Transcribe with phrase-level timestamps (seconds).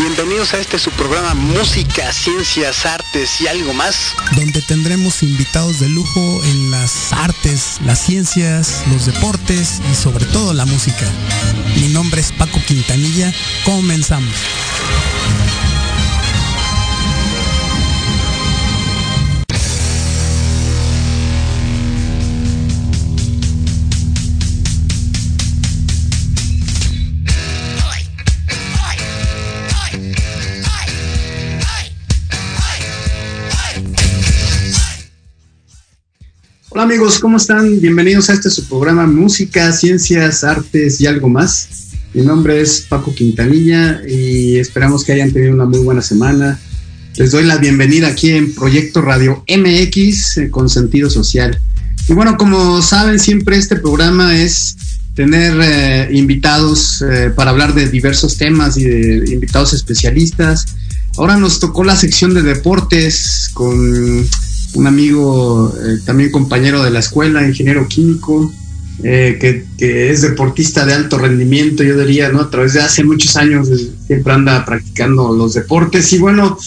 [0.00, 4.14] Bienvenidos a este su programa Música, Ciencias, Artes y algo más.
[4.34, 10.54] Donde tendremos invitados de lujo en las artes, las ciencias, los deportes y sobre todo
[10.54, 11.06] la música.
[11.76, 13.30] Mi nombre es Paco Quintanilla.
[13.62, 14.32] Comenzamos.
[36.80, 37.78] Amigos, ¿cómo están?
[37.78, 41.68] Bienvenidos a este su programa Música, Ciencias, Artes y algo más.
[42.14, 46.58] Mi nombre es Paco Quintanilla y esperamos que hayan tenido una muy buena semana.
[47.16, 51.60] Les doy la bienvenida aquí en Proyecto Radio MX eh, con sentido social.
[52.08, 54.74] Y bueno, como saben, siempre este programa es
[55.14, 60.64] tener eh, invitados eh, para hablar de diversos temas y de invitados especialistas.
[61.18, 64.26] Ahora nos tocó la sección de deportes con
[64.74, 68.52] un amigo, eh, también compañero de la escuela, ingeniero químico,
[69.02, 72.40] eh, que, es deportista de alto rendimiento, yo diría, ¿no?
[72.40, 73.68] A través de hace muchos años
[74.06, 76.12] siempre anda practicando los deportes.
[76.12, 76.58] Y bueno,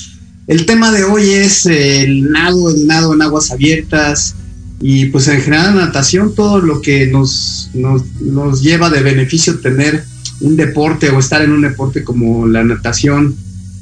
[0.47, 4.35] el tema de hoy es el nado, el nado en aguas abiertas
[4.81, 10.03] y pues en general natación, todo lo que nos, nos, nos lleva de beneficio tener
[10.41, 13.35] un deporte o estar en un deporte como la natación.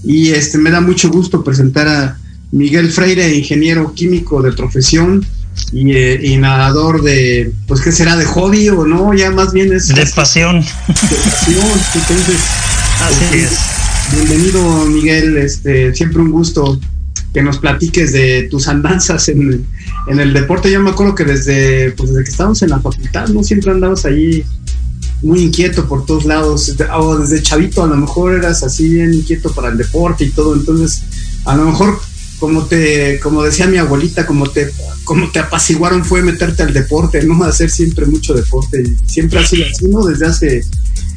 [0.03, 2.20] Y este me da mucho gusto presentar a
[2.51, 5.25] Miguel Freire, ingeniero químico de profesión
[5.71, 8.17] y, eh, y, nadador de, pues, ¿qué será?
[8.17, 9.13] ¿De hobby o no?
[9.13, 9.87] Ya más bien es...
[9.87, 10.59] De pasión.
[10.59, 11.65] De pasión,
[11.95, 12.37] entonces...
[13.01, 13.51] Así es.
[14.13, 15.37] Bienvenido, Miguel.
[15.37, 16.79] Este, siempre un gusto
[17.33, 19.65] que nos platiques de tus andanzas en,
[20.07, 20.69] en el deporte.
[20.69, 23.43] Yo me acuerdo que desde, pues, desde que estábamos en la facultad, ¿no?
[23.43, 24.43] Siempre andabas ahí
[25.21, 26.75] muy inquieto por todos lados.
[26.95, 30.53] O desde chavito a lo mejor eras así bien inquieto para el deporte y todo.
[30.53, 31.03] Entonces,
[31.45, 31.99] a lo mejor
[32.41, 34.71] como te, como decía mi abuelita, como te,
[35.03, 37.43] como te apaciguaron fue meterte al deporte, ¿no?
[37.43, 38.81] Hacer siempre mucho deporte.
[38.81, 40.03] Y siempre ha sido así, ¿no?
[40.03, 40.65] Desde hace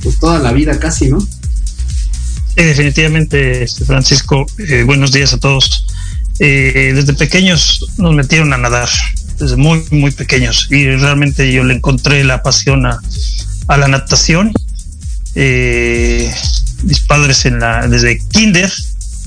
[0.03, 1.19] pues toda la vida casi, ¿no?
[1.21, 4.44] Sí, definitivamente, este, Francisco.
[4.69, 5.87] Eh, buenos días a todos.
[6.41, 8.91] Eh, desde pequeños nos metieron a nadar,
[9.41, 10.69] desde muy, muy pequeños.
[10.71, 13.00] Y realmente yo le encontré la pasión a,
[13.69, 14.53] a la natación.
[15.35, 16.31] Eh,
[16.82, 18.71] mis padres en la, desde kinder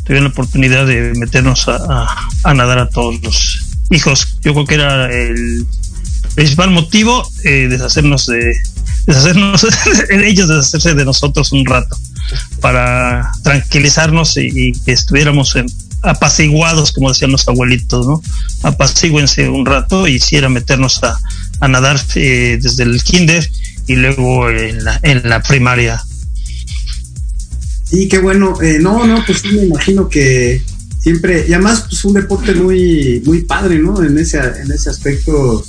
[0.07, 2.07] tuvieron la oportunidad de meternos a,
[2.43, 3.59] a, nadar a todos los
[3.89, 4.37] hijos.
[4.41, 5.67] Yo creo que era el
[6.33, 8.55] principal motivo eh, deshacernos de
[9.05, 9.67] deshacernos
[10.09, 11.97] de ellos, deshacerse de nosotros un rato
[12.61, 15.65] para tranquilizarnos y, que estuviéramos en,
[16.03, 18.21] apaciguados, como decían los abuelitos, ¿no?
[18.63, 21.17] Apacíguense un rato y hiciera meternos a,
[21.59, 23.49] a nadar eh, desde el kinder
[23.87, 26.01] y luego en la, en la primaria
[27.89, 28.61] Sí, qué bueno.
[28.61, 30.61] Eh, no, no, pues sí, me imagino que
[30.99, 34.03] siempre, y además, pues un deporte muy, muy padre, ¿no?
[34.03, 35.65] En ese, en ese aspecto,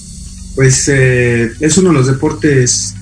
[0.54, 2.94] pues eh, es uno de los deportes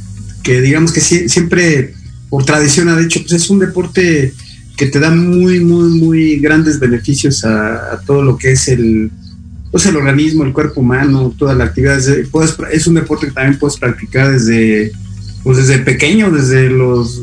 [0.42, 1.94] que digamos que siempre,
[2.28, 4.32] por tradición ha dicho, pues es un deporte
[4.76, 9.10] que te da muy, muy, muy grandes beneficios a, todo lo que es el,
[9.72, 12.00] pues el organismo, el cuerpo humano, toda la actividad.
[12.30, 14.92] Puedes, es un deporte que también puedes practicar desde,
[15.42, 17.20] pues desde pequeño, desde los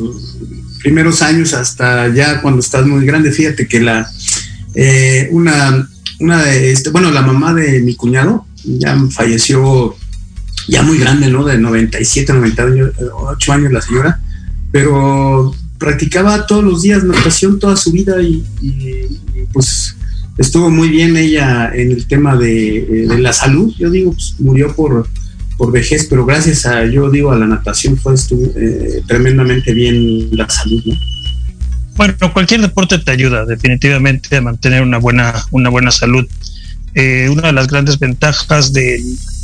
[0.84, 3.32] primeros años hasta ya cuando estás muy grande.
[3.32, 4.08] Fíjate que la
[4.76, 5.90] eh, una,
[6.20, 9.96] una de este, bueno, la mamá de mi cuñado ya falleció
[10.68, 11.46] ya muy grande, ¿no?
[11.46, 14.22] De 97, 98 años la señora,
[14.72, 18.44] pero practicaba todos los días natación toda su vida y,
[19.52, 19.96] pues
[20.38, 23.74] estuvo muy bien ella en el tema de, de la salud.
[23.78, 25.08] Yo digo, pues, murió por,
[25.58, 30.50] por vejez, pero gracias a, yo digo, a la natación fue eh, tremendamente bien la
[30.50, 30.96] salud, ¿no?
[31.96, 36.26] Bueno, cualquier deporte te ayuda definitivamente a mantener una buena, una buena salud.
[36.96, 39.00] Eh, una de las grandes ventajas de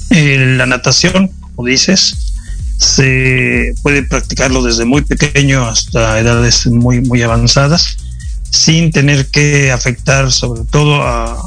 [0.10, 2.34] eh, la natación, como dices,
[2.78, 7.98] se puede practicarlo desde muy pequeño hasta edades muy, muy avanzadas,
[8.50, 11.38] sin tener que afectar sobre todo a,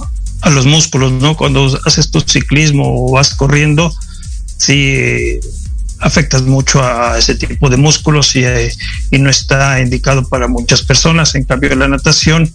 [0.43, 1.37] a los músculos, ¿no?
[1.37, 3.93] Cuando haces tu ciclismo o vas corriendo,
[4.63, 5.41] sí
[6.01, 8.73] afectas mucho a ese tipo de músculos y, eh,
[9.11, 11.35] y, no está indicado para muchas personas.
[11.35, 12.53] En cambio, la natación,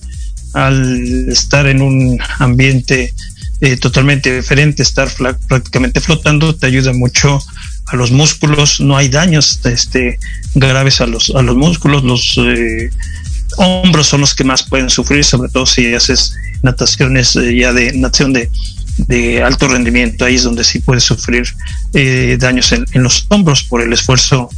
[0.53, 3.13] al estar en un ambiente
[3.59, 4.83] eh, totalmente diferente.
[4.83, 5.09] Estar
[5.47, 7.39] prácticamente flotando te ayuda mucho
[7.87, 8.79] a los músculos.
[8.79, 10.19] No hay daños este,
[10.53, 12.03] graves a los, a los músculos.
[12.03, 12.91] Los eh,
[13.57, 17.93] hombros son los que más pueden sufrir, sobre todo si haces nataciones eh, ya de
[17.93, 18.49] natación de,
[18.97, 20.25] de alto rendimiento.
[20.25, 21.47] Ahí es donde sí puedes sufrir
[22.39, 24.49] daños en, los hombros por el esfuerzo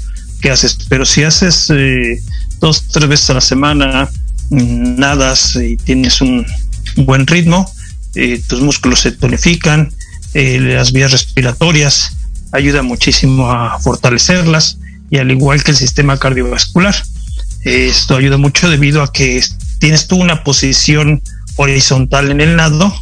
[0.41, 0.77] que haces.
[0.87, 1.71] Pero si haces
[2.59, 4.09] dos, tres veces a la semana,
[4.49, 6.45] mm, nadas y tienes un
[6.97, 7.71] buen ritmo,
[8.15, 9.91] eh, tus músculos se tonifican,
[10.33, 12.15] eh, las vías respiratorias
[12.51, 14.79] ayuda muchísimo a fortalecerlas
[15.09, 16.95] y al igual que el sistema cardiovascular.
[17.63, 19.43] esto ayuda mucho debido a que
[19.79, 21.21] tienes tú una posición
[21.57, 22.93] horizontal en el nado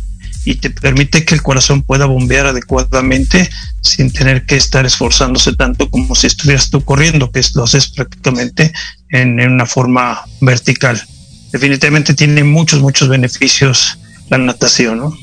[0.47, 3.49] y te permite que el corazón pueda bombear adecuadamente
[3.81, 8.71] sin tener que estar esforzándose tanto como si estuvieras tú corriendo, que lo haces prácticamente
[9.09, 11.05] en, una forma vertical.
[11.51, 13.97] Definitivamente tiene muchos, muchos beneficios
[14.29, 15.17] la natación, ¿no?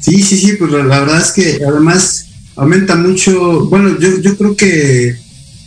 [0.00, 2.26] Sí, sí, sí, pues la, verdad es que además
[2.56, 5.18] aumenta mucho, bueno, yo, yo creo que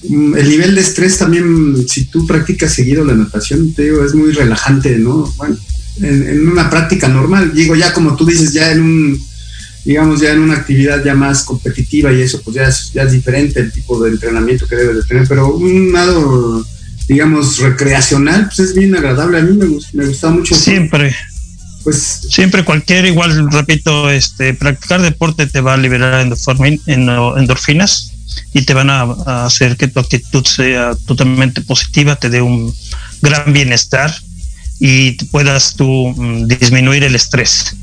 [0.10, 4.16] mm, el nivel de estrés también, si tú practicas seguido la natación, te digo, es
[4.16, 5.32] muy relajante, ¿no?
[5.38, 5.58] Bueno,
[6.01, 9.27] en, una práctica normal, digo, ya como tú dices, ya en un,
[9.86, 13.12] digamos, ya en una actividad ya más competitiva y eso, pues ya es, ya es
[13.12, 16.66] diferente el tipo de entrenamiento que debes de tener, pero un lado,
[17.08, 20.56] digamos, recreacional, pues es bien agradable, a mí me, me gusta mucho.
[20.56, 21.16] Siempre.
[21.84, 28.12] Pues siempre cualquier igual repito este practicar deporte te va a liberar endorfinas
[28.54, 32.74] y te van a, hacer que tu actitud sea totalmente positiva te dé un
[33.22, 34.13] gran bienestar
[34.79, 37.75] y puedas tú mm, disminuir el estrés.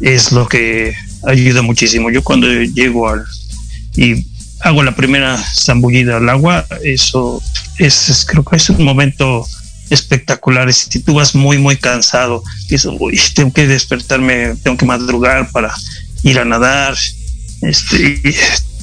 [0.00, 0.94] Es lo que
[1.26, 2.10] ayuda muchísimo.
[2.10, 3.24] Yo cuando llego al
[3.96, 4.26] y
[4.60, 7.42] hago la primera zambullida al agua eso
[7.78, 9.46] es creo que es un momento
[9.90, 10.88] espectaculares.
[10.90, 15.74] Si tú vas muy, muy cansado, eso, uy, tengo que despertarme, tengo que madrugar para
[16.22, 16.96] ir a nadar,
[17.62, 18.34] este,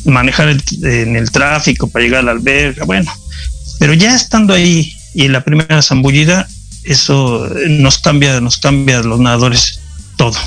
[0.05, 3.11] manejar en el tráfico para llegar a la alberga, bueno,
[3.79, 6.47] pero ya estando ahí y en la primera zambullida,
[6.85, 9.79] eso nos cambia, nos cambia a los nadadores
[10.17, 10.37] todo.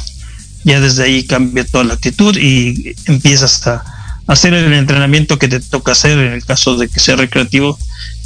[0.65, 3.85] Ya desde ahí cambia toda la actitud y empiezas a
[4.27, 7.79] hacer el entrenamiento que te toca hacer en el caso de que sea recreativo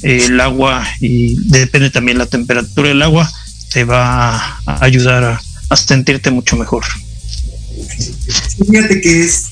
[0.02, 3.30] el agua y depende también la temperatura del agua,
[3.72, 5.40] te va a ayudar
[5.70, 6.84] a, sentirte mucho mejor.
[8.66, 9.46] Fíjate que es,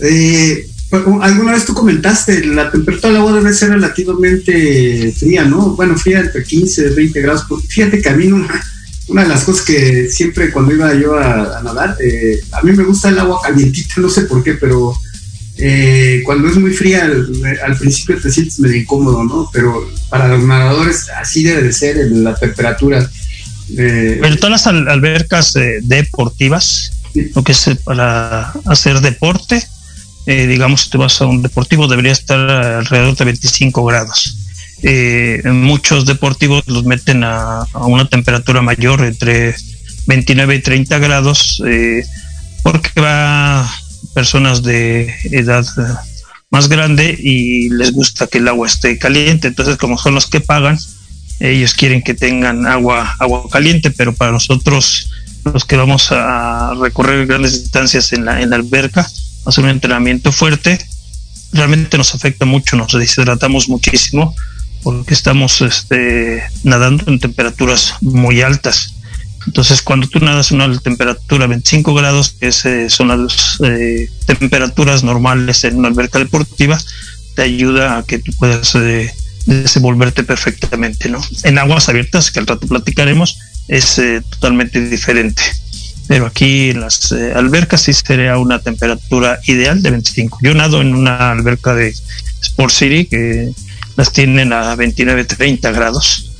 [0.00, 5.74] eh, alguna vez tú comentaste, la temperatura del agua debe ser relativamente fría, ¿no?
[5.76, 7.46] Bueno, fría entre 15 y 20 grados.
[7.68, 8.62] Fíjate que a mí una,
[9.08, 13.08] de las cosas que siempre cuando iba yo a, nadar, eh, a mí me gusta
[13.08, 14.94] el agua calientita, no sé por qué, pero
[15.58, 17.10] eh, cuando es muy fría,
[17.64, 19.48] al, principio te sientes medio incómodo, ¿no?
[19.52, 23.08] Pero para los nadadores así debe de ser la temperatura.
[23.76, 26.92] Eh, Pero todas las albercas eh, deportivas,
[27.34, 29.66] lo que es para hacer deporte,
[30.26, 34.36] digamos, si te vas a un deportivo, debería estar alrededor de 25 grados.
[35.44, 39.54] muchos deportivos los meten a, a, una temperatura mayor, entre
[40.06, 41.62] 29 y 30 grados,
[42.62, 43.68] porque va
[44.16, 45.82] personas de edad eh,
[46.50, 49.48] más grande y les gusta que el agua esté caliente.
[49.48, 50.78] Entonces, como son los que pagan,
[51.38, 55.10] ellos quieren que tengan agua, agua caliente, pero para nosotros,
[55.44, 59.06] los que vamos a recorrer grandes distancias en la, en la alberca,
[59.46, 60.78] hacer un entrenamiento fuerte,
[61.52, 64.34] realmente nos afecta mucho, nos deshidratamos muchísimo
[64.82, 68.94] porque estamos este, nadando en temperaturas muy altas.
[69.46, 75.04] Entonces, cuando tú nadas a una temperatura 25 grados, que eh, son las eh, temperaturas
[75.04, 76.80] normales en una alberca deportiva,
[77.34, 79.12] te ayuda a que tú puedas eh,
[79.46, 81.20] desenvolverte perfectamente, ¿no?
[81.44, 83.38] En aguas abiertas, que al rato platicaremos,
[83.68, 84.00] es
[84.30, 85.42] totalmente diferente.
[86.08, 90.38] Pero aquí en las albercas sí sería una temperatura ideal de 25.
[90.40, 91.92] Yo nado en una alberca de
[92.42, 93.52] Sport City que
[93.96, 96.30] las tienen a 29, 30 grados.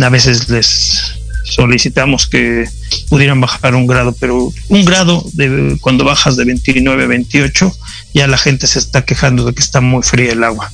[0.00, 2.66] A veces les solicitamos que
[3.08, 7.72] pudieran bajar un grado, pero un grado de cuando bajas de 29 a 28,
[8.14, 10.72] ya la gente se está quejando de que está muy fría el agua.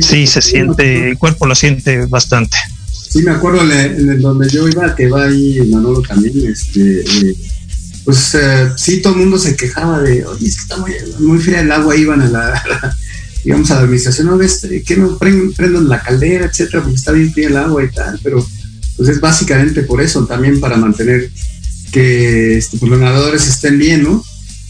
[0.00, 2.56] Sí, se siente, el cuerpo lo siente bastante.
[2.90, 7.36] Sí, me acuerdo en, donde yo iba, que va ahí Manolo también, este, eh,
[8.06, 10.76] pues eh, sí, todo el mundo se quejaba de, oye, es que está
[11.18, 12.96] muy, fría el agua, iban a la,
[13.44, 17.32] digamos, a la administración, no ves, que no prendan la caldera, etcétera, porque está bien
[17.32, 18.46] fría el agua y tal, pero
[18.96, 21.30] pues es básicamente por eso, también para mantener
[21.90, 24.24] que este, pues, los nadadores estén bien, ¿no?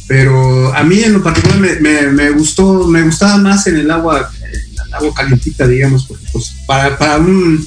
[0.09, 4.95] Pero a mí en lo particular me, gustó, me gustaba más en el agua, el
[4.95, 7.67] agua calientita, digamos, porque pues para, para un,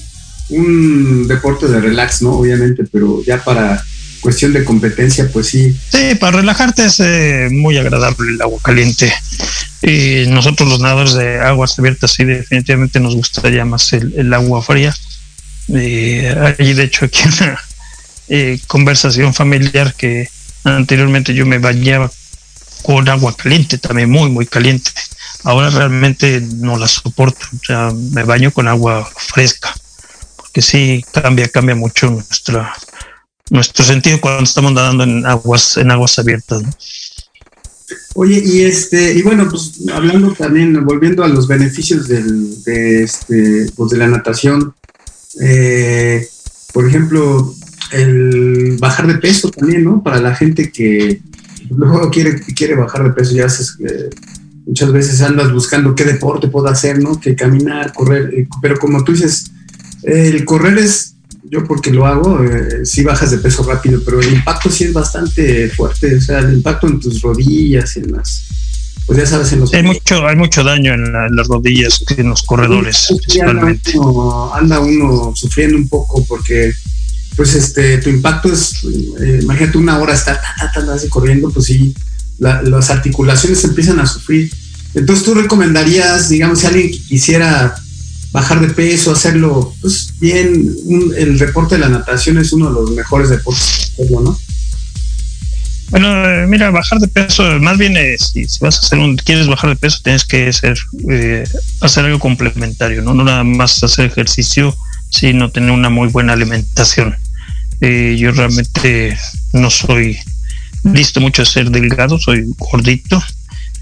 [0.50, 2.32] un, deporte de relax, ¿no?
[2.32, 3.84] Obviamente, pero ya para
[4.22, 5.76] cuestión de competencia, pues sí.
[5.92, 9.14] Sí, para relajarte es eh, muy agradable el agua caliente.
[9.82, 14.96] Y nosotros los nadadores de aguas abiertas sí definitivamente nos gustaría más el, agua fría.
[15.70, 17.60] Hay de hecho aquí una
[18.28, 20.30] eh, conversación familiar que
[20.64, 22.12] anteriormente yo me bañaba
[22.84, 24.92] con agua caliente, también muy, muy caliente.
[25.44, 29.74] Ahora realmente no la soporto, o sea, me baño con agua fresca,
[30.36, 32.74] porque sí cambia, cambia mucho nuestra,
[33.50, 36.64] nuestro sentido cuando estamos nadando en aguas, en aguas abiertas.
[38.16, 43.72] Oye, y este, y bueno, pues hablando también, volviendo a los beneficios del, de este,
[43.76, 44.74] pues de la natación,
[45.40, 46.28] eh,
[46.74, 47.56] por ejemplo,
[47.92, 50.04] el bajar de peso también, ¿no?
[50.04, 51.22] Para la gente que
[51.70, 54.10] luego quiere, quiere bajar de peso, ya haces, eh,
[54.66, 57.20] muchas veces andas buscando qué deporte puedo hacer, ¿no?
[57.20, 59.52] Que caminar, correr, eh, pero como tú dices,
[60.04, 61.09] el correr es,
[61.50, 64.94] yo porque lo hago, eh, sí bajas de peso rápido, pero el impacto sí es
[64.94, 68.44] bastante fuerte, o sea, el impacto en tus rodillas y en las...
[69.06, 69.74] Pues ya sabes, en los...
[69.74, 73.94] Hay mucho, hay mucho daño en, las rodillas, en los corredores, principalmente.
[74.54, 76.72] anda uno sufriendo un poco porque
[77.36, 78.84] pues este, tu impacto es,
[79.22, 80.40] eh, imagínate una hora estar
[80.94, 81.96] así corriendo, pues sí,
[82.38, 84.52] las articulaciones empiezan a sufrir.
[84.94, 87.76] Entonces tú recomendarías, digamos, si alguien quisiera
[88.32, 90.76] bajar de peso, hacerlo, pues bien,
[91.18, 94.38] el deporte de la natación es uno de los mejores deportes, ¿no?
[95.90, 99.72] Bueno, eh, mira, bajar de peso, más bien si, vas a hacer un, quieres bajar
[99.72, 100.78] de peso, tienes que hacer,
[101.10, 101.44] eh,
[101.82, 103.16] hacer algo complementario, ¿no?
[103.16, 104.76] No nada más hacer ejercicio,
[105.10, 107.16] sino tener una muy buena alimentación.
[107.82, 109.18] Eh, yo realmente
[109.54, 110.18] no soy
[110.84, 113.22] listo mucho a ser delgado, soy gordito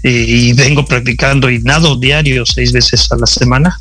[0.02, 3.78] eh, y vengo practicando y nado diario seis veces a la semana.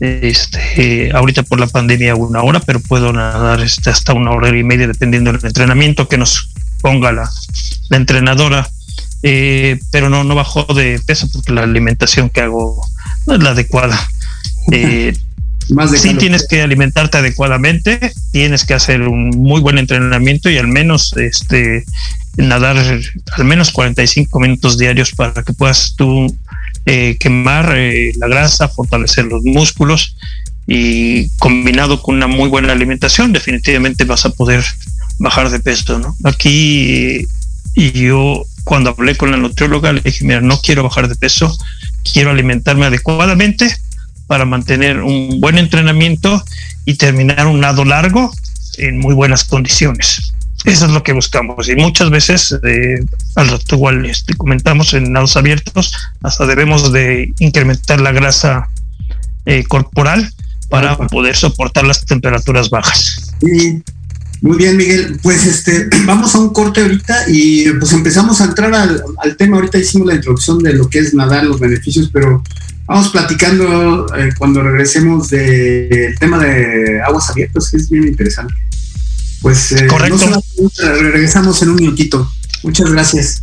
[0.00, 4.64] Este, ahorita por la pandemia una hora, pero puedo nadar este, hasta una hora y
[4.64, 7.30] media dependiendo del entrenamiento que nos ponga la,
[7.90, 8.68] la entrenadora.
[9.22, 12.82] Eh, pero no, no bajo de peso porque la alimentación que hago
[13.26, 13.98] no es la adecuada.
[14.72, 15.16] Eh,
[15.96, 21.16] sí tienes que alimentarte adecuadamente, tienes que hacer un muy buen entrenamiento y al menos
[21.16, 21.84] este
[22.36, 26.34] nadar al menos 45 minutos diarios para que puedas tú
[26.86, 30.16] eh, quemar eh, la grasa, fortalecer los músculos
[30.66, 34.64] y combinado con una muy buena alimentación definitivamente vas a poder
[35.18, 36.16] bajar de peso, ¿no?
[36.24, 37.26] Aquí
[37.74, 41.56] y yo cuando hablé con la nutrióloga le dije, mira, no quiero bajar de peso,
[42.12, 43.74] quiero alimentarme adecuadamente
[44.26, 46.44] para mantener un buen entrenamiento
[46.84, 48.32] y terminar un nado largo
[48.78, 50.32] en muy buenas condiciones.
[50.64, 51.68] Eso es lo que buscamos.
[51.68, 53.04] Y muchas veces, eh,
[53.36, 58.68] al rato igual este, comentamos en nados abiertos, hasta debemos de incrementar la grasa
[59.46, 60.32] eh, corporal
[60.68, 63.32] para poder soportar las temperaturas bajas.
[64.42, 65.18] muy bien, Miguel.
[65.22, 69.56] Pues este, vamos a un corte ahorita y pues empezamos a entrar al, al tema.
[69.56, 72.42] Ahorita hicimos la introducción de lo que es nadar, los beneficios, pero
[72.90, 78.52] Vamos platicando eh, cuando regresemos del tema de aguas abiertas, que es bien interesante.
[79.42, 80.42] Pues eh, Correcto.
[80.78, 82.30] regresamos en un minutito.
[82.62, 83.42] Muchas gracias.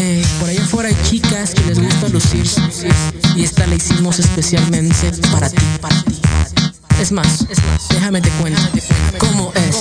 [0.00, 2.44] Eh, por allá afuera hay chicas que les gusta lucir
[3.36, 6.20] y esta la hicimos especialmente para ti, para ti.
[7.00, 7.46] Es más,
[7.90, 8.60] déjame te cuento
[9.18, 9.76] cómo es.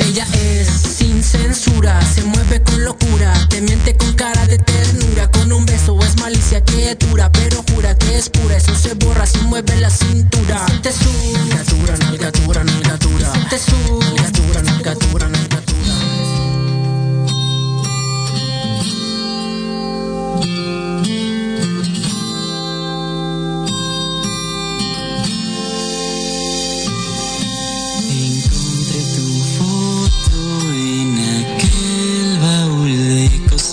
[0.00, 5.52] Ella es sin censura, se mueve con locura, te miente con cara de ternura, con
[5.52, 9.38] un beso es malicia que dura, pero jura que es pura, eso se borra si
[9.42, 10.66] mueve la cintura.
[10.66, 13.32] Siente su nalgatura, nalgatura, nalgatura.
[13.32, 14.21] Siente su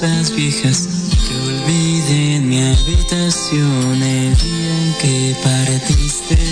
[0.01, 6.48] que olvidé en mi habitación el día en que partiste.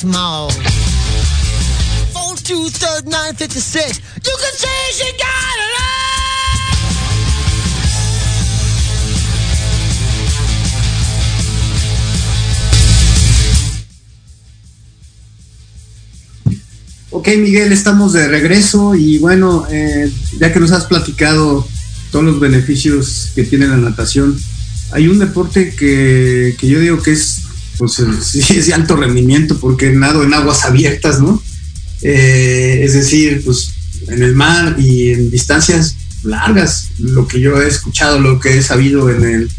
[0.00, 0.48] Small.
[17.10, 21.68] Ok, Miguel, estamos de regreso y bueno, eh, ya que nos has platicado
[22.10, 24.38] todos los beneficios que tiene la natación,
[24.92, 27.39] hay un deporte que, que yo digo que es,
[27.80, 31.42] pues, sí, es de alto rendimiento porque nado en aguas abiertas, ¿no?
[32.02, 33.72] Eh, es decir, pues
[34.08, 38.62] en el mar y en distancias largas, lo que yo he escuchado, lo que he
[38.62, 39.50] sabido en el,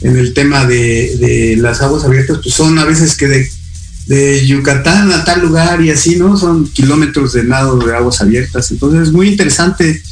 [0.00, 3.50] en el tema de, las aguas abiertas, pues son a veces que de
[4.06, 6.36] de Yucatán a tal lugar y así, ¿no?
[6.36, 8.72] Son kilómetros de nado de aguas abiertas.
[8.72, 10.02] Entonces es muy interesante.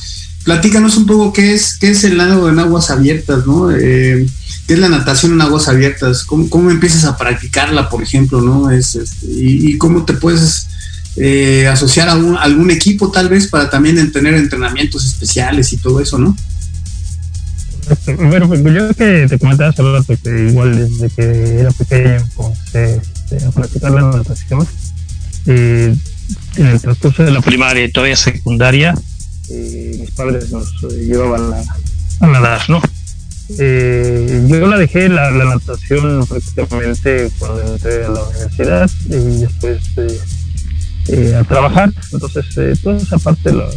[0.44, 3.73] Platícanos un poco qué es, qué es el nado en aguas abiertas, ¿no?
[3.73, 4.25] Eh,
[4.68, 6.24] ¿Qué es la natación en aguas abiertas?
[6.24, 8.70] ¿Cómo, cómo empiezas a practicarla, por ejemplo, ¿no?
[8.70, 10.66] Es, este, y, cómo te puedes
[11.16, 16.00] eh, asociar a, un, algún equipo tal vez para también tener entrenamientos especiales y todo
[16.00, 16.37] eso, ¿no?
[18.18, 22.59] Bueno, pues yo que te comentaba hace rato que igual desde que era pequeño, pues,
[22.74, 23.00] eh,
[23.46, 24.68] a practicar la natación.
[25.46, 25.96] Eh,
[26.57, 28.94] en el transcurso de la primaria y todavía secundaria,
[29.48, 31.64] eh, mis padres nos eh, llevaban a,
[32.20, 32.83] a, nadar, ¿no?
[33.48, 39.80] Yo la dejé la, natación prácticamente cuando entré a la universidad y después
[41.34, 41.92] a trabajar.
[42.12, 43.68] Entonces, toda esa parte la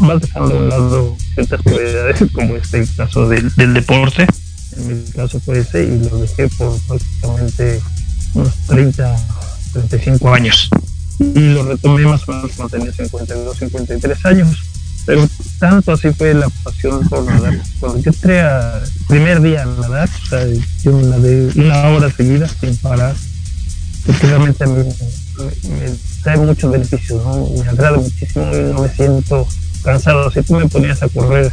[0.00, 4.26] vas dejando a un lado ciertas prioridades, como este caso del, del deporte.
[4.76, 7.80] En mi caso fue ese y lo dejé por prácticamente
[8.34, 9.16] unos 30,
[9.72, 10.70] 35 años.
[11.18, 14.65] Y lo retomé más o menos cuando tenía 52, 53 años.
[15.06, 17.58] Pero tanto así fue la pasión por nadar.
[17.80, 20.46] Cuando yo entré a primer día a nadar, o sea,
[20.82, 23.14] yo nadé una hora seguida sin parar,
[24.04, 25.92] porque realmente a mí me, me
[26.22, 27.48] trae muchos beneficios, ¿no?
[27.62, 29.46] me agrada muchísimo y no me siento
[29.84, 30.30] cansado.
[30.30, 31.52] Si tú me ponías a correr,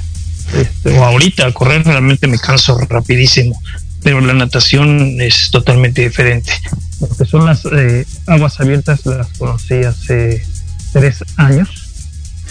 [0.58, 3.56] este, o ahorita a correr, realmente me canso rapidísimo
[4.04, 6.52] pero la natación es totalmente diferente.
[7.00, 10.46] Lo que son las eh, aguas abiertas las conocí hace
[10.92, 11.83] tres años.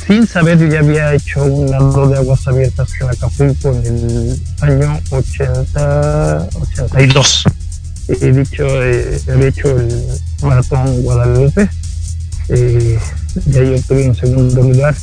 [0.07, 4.43] Sin saber, yo ya había hecho un nado de aguas abiertas en Acapulco en el
[4.61, 7.45] año 80, 82.
[8.09, 10.05] He dicho, eh, había hecho el
[10.43, 11.69] maratón Guadalupe.
[12.49, 12.99] Eh,
[13.47, 14.95] y ahí obtuve un segundo lugar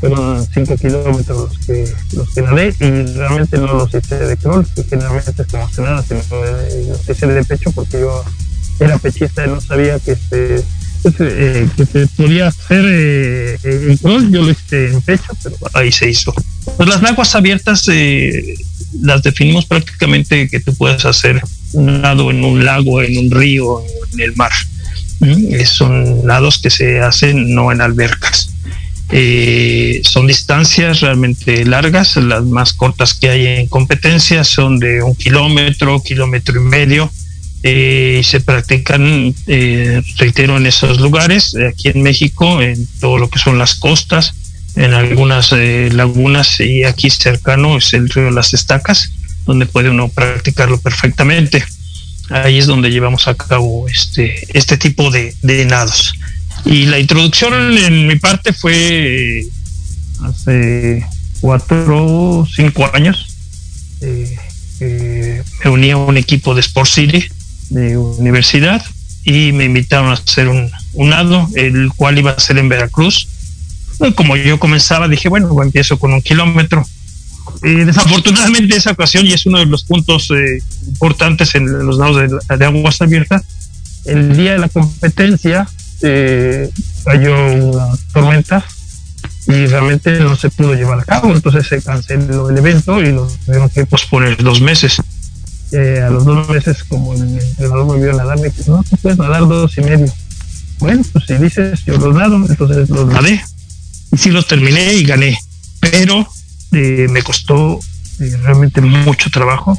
[0.00, 4.66] fueron 5 kilómetros los que, los que nadé y realmente no los hice de crawl,
[4.74, 6.20] que generalmente es como se nada, sino
[6.88, 8.24] los hice de pecho porque yo
[8.80, 10.64] era pechista y no sabía que este
[11.18, 15.92] eh, que se podía hacer eh, en crawl, yo lo hice en pecho, pero ahí
[15.92, 16.34] se hizo.
[16.76, 18.54] Pues las aguas abiertas eh,
[19.00, 21.42] las definimos prácticamente que tú puedes hacer
[21.72, 24.52] un nado en un lago, en un río, en el mar.
[25.20, 25.64] ¿Mm?
[25.64, 28.50] Son nados que se hacen no en albercas.
[29.10, 35.14] Eh, son distancias realmente largas, las más cortas que hay en competencia son de un
[35.14, 37.10] kilómetro, kilómetro y medio,
[37.62, 43.38] eh, se practican, eh, reitero, en esos lugares, aquí en México, en todo lo que
[43.38, 44.34] son las costas,
[44.78, 49.10] en algunas eh, lagunas y aquí cercano es el río Las Estacas,
[49.44, 51.64] donde puede uno practicarlo perfectamente.
[52.30, 55.34] Ahí es donde llevamos a cabo este, este tipo de,
[55.66, 56.14] nados.
[56.64, 59.44] Y la introducción en mi parte fue
[60.22, 61.04] hace
[61.40, 63.26] cuatro o cinco años.
[64.00, 64.36] Eh,
[64.80, 67.24] eh, me uní a un equipo de Sport City
[67.70, 68.82] de universidad
[69.24, 71.12] y me invitaron a hacer un, un
[71.54, 73.28] el cual iba a ser en Veracruz.
[74.14, 76.86] Como yo comenzaba, dije, bueno, pues empiezo con un kilómetro.
[77.62, 82.16] Eh, desafortunadamente esa ocasión, y es uno de los puntos eh, importantes en los nados
[82.16, 83.42] de, de aguas abiertas,
[84.04, 85.68] el día de la competencia
[86.02, 86.70] eh,
[87.04, 88.64] cayó una tormenta
[89.46, 93.26] y realmente no se pudo llevar a cabo, entonces se canceló el evento y lo
[93.44, 95.02] tuvieron que posponer dos meses.
[95.72, 98.96] Eh, a los dos meses, como el entrenador me vio nadar, me dijo, no, tú
[98.96, 100.12] puedes nadar dos y medio.
[100.78, 103.42] Bueno, pues si dices, yo los nado, entonces los nadé.
[104.12, 105.38] Y sí los terminé y gané,
[105.80, 106.26] pero
[106.72, 107.78] eh, me costó
[108.20, 109.78] eh, realmente mucho trabajo,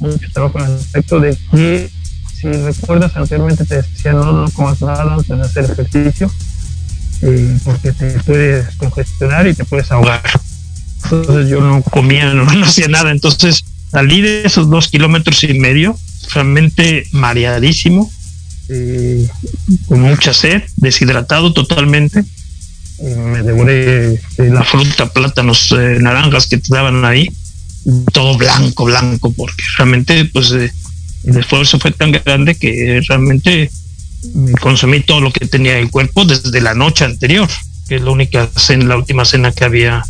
[0.00, 1.90] mucho trabajo en el aspecto de que
[2.42, 6.30] si recuerdas anteriormente te decía no, no comas nada antes de hacer ejercicio
[7.22, 10.22] eh, porque te puedes congestionar y te puedes ahogar
[11.04, 15.96] entonces yo no comía no hacía nada entonces salí de esos dos kilómetros y medio
[16.34, 18.10] realmente mareadísimo
[18.68, 19.28] eh,
[19.86, 22.24] con mucha sed deshidratado totalmente.
[23.00, 27.30] Eh, me devoré la fruta plátanos naranjas que te daban ahí.
[28.12, 30.70] Todo blanco blanco porque realmente pues el
[31.36, 33.70] esfuerzo fue tan grande que realmente
[34.34, 37.48] me consumí todo lo que tenía el cuerpo desde la noche anterior,
[37.88, 40.02] que es la única cena, la última cena que había,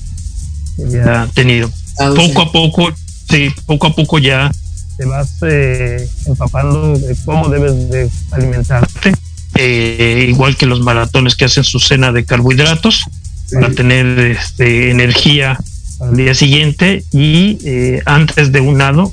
[0.84, 1.70] había tenido.
[1.98, 2.92] Ah, Poco a poco,
[3.32, 4.50] sí, poco a poco ya
[4.98, 9.14] te vas eh, empapando de cómo debes de alimentarte,
[9.54, 13.04] eh, igual que los maratones que hacen su cena de carbohidratos
[13.52, 15.58] para tener este, energía
[16.00, 19.12] al día siguiente y eh, antes de un lado,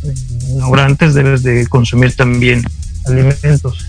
[0.49, 2.63] una hora antes debes de consumir también
[3.05, 3.85] alimentos.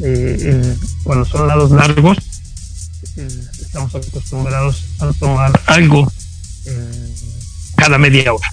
[0.00, 2.18] Eh, el- cuando son lados largos,
[3.16, 3.28] eh,
[3.60, 6.10] estamos acostumbrados a tomar algo.
[7.76, 8.52] cada media hora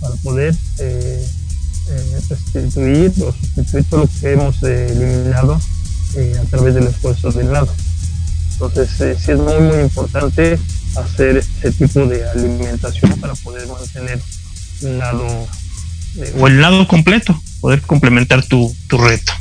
[0.00, 1.26] para poder eh,
[1.90, 5.60] eh, restituir o sustituir todo lo que hemos eh, eliminado
[6.16, 7.72] eh, a través del esfuerzo del lado.
[8.52, 10.58] Entonces, eh, sí es muy, muy importante
[10.96, 14.20] hacer ese tipo de alimentación para poder mantener
[14.82, 15.48] un lado
[16.16, 19.32] eh, o el lado completo, poder complementar tu, tu reto.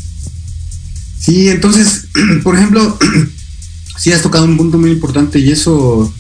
[1.20, 2.08] Sí, entonces,
[2.44, 2.98] por ejemplo,
[3.98, 6.14] sí has tocado un punto muy importante y eso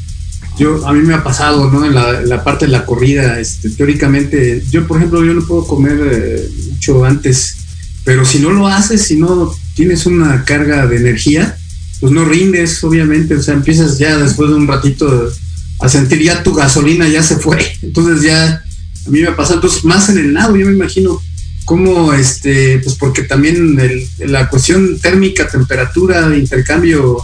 [0.57, 1.85] yo a mí me ha pasado, ¿no?
[1.85, 5.99] En la, parte de la corrida, este, teóricamente, yo por ejemplo, yo no puedo comer
[6.11, 7.55] eh, mucho antes,
[8.03, 11.57] pero si no lo haces, si no tienes una carga de energía,
[11.99, 15.31] pues no rindes, obviamente, o sea, empiezas ya después de un ratito
[15.79, 18.63] a sentir ya tu gasolina ya se fue, entonces ya
[19.05, 21.21] a mí me ha pasado, entonces más en el nado, yo me imagino
[21.65, 27.17] cómo, este, pues porque también el- la cuestión térmica, temperatura, intercambio,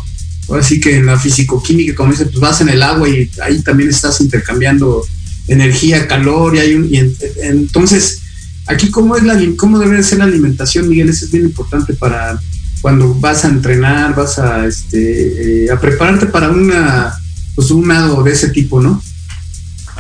[0.50, 3.62] ahora sí que en la fisicoquímica, como dice, pues vas en el agua y ahí
[3.62, 5.06] también estás intercambiando
[5.48, 8.20] energía, calor, y hay un, y en- entonces,
[8.68, 11.94] aquí cómo es la, cómo debe de ser la alimentación, Miguel, eso es bien importante
[11.94, 12.40] para
[12.82, 17.14] cuando vas a entrenar, vas a, este, eh, a prepararte para una,
[17.56, 19.02] pues un nado de ese tipo, ¿no?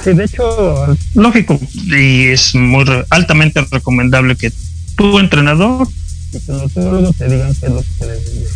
[0.03, 4.51] Sí, de hecho, lógico, y es muy altamente recomendable que
[4.97, 5.87] tu entrenador
[6.33, 8.53] y tu nutriólogo te digan qué es lo que debes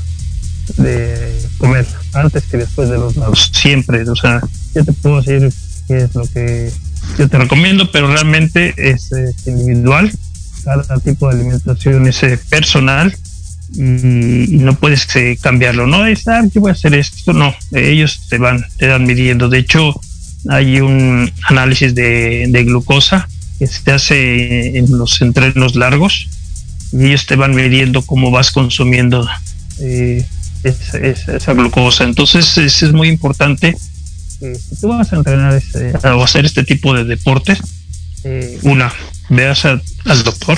[0.77, 3.51] de, comer antes que después de los lados.
[3.53, 4.41] Siempre, o sea,
[4.75, 5.51] yo te puedo decir
[5.87, 6.71] qué es lo que
[7.17, 9.09] yo te recomiendo, pero realmente es
[9.45, 10.11] individual.
[10.63, 13.15] Cada tipo de alimentación es eh, personal
[13.73, 15.87] y, no puedes eh, cambiarlo.
[15.87, 19.49] No es, ah, yo voy a hacer esto, no, ellos te van, te van midiendo.
[19.49, 19.99] De hecho,
[20.49, 23.27] hay un análisis de, de glucosa
[23.59, 26.27] que se hace en los entrenos largos
[26.91, 29.27] y ellos te van midiendo cómo vas consumiendo
[29.79, 30.25] eh,
[30.67, 32.03] esa, glucosa.
[32.03, 33.75] Entonces es, es muy importante
[34.39, 37.59] que si tú vas a entrenar este, o hacer este tipo de deportes,
[38.23, 38.91] eh, una,
[39.29, 40.57] veas a- al doctor,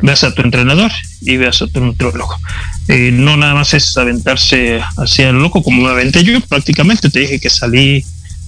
[0.00, 2.36] veas a tu entrenador y veas a tu nutriólogo.
[2.88, 7.10] Eh, no nada más es aventarse hacia el loco como me aventé yo prácticamente.
[7.10, 8.04] Te dije que salí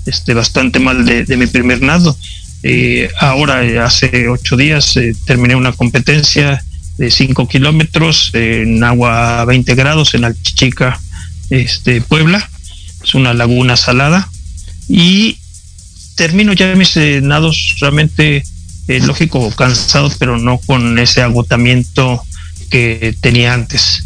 [0.07, 2.17] este, bastante mal de, de mi primer nado.
[2.63, 6.65] Eh, ahora, eh, hace ocho días, eh, terminé una competencia
[6.99, 11.01] de 5 kilómetros en agua a 20 grados en Alchichica,
[11.51, 12.49] este, Puebla.
[13.03, 14.29] Es una laguna salada.
[14.89, 15.39] Y
[16.15, 18.45] termino ya mis eh, nados realmente,
[18.89, 22.23] eh, lógico, cansados, pero no con ese agotamiento
[22.71, 24.05] que tenía antes.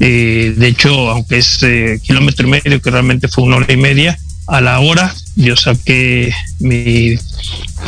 [0.00, 3.76] Eh, de hecho, aunque es eh, kilómetro y medio, que realmente fue una hora y
[3.76, 7.16] media, a la hora yo saqué mi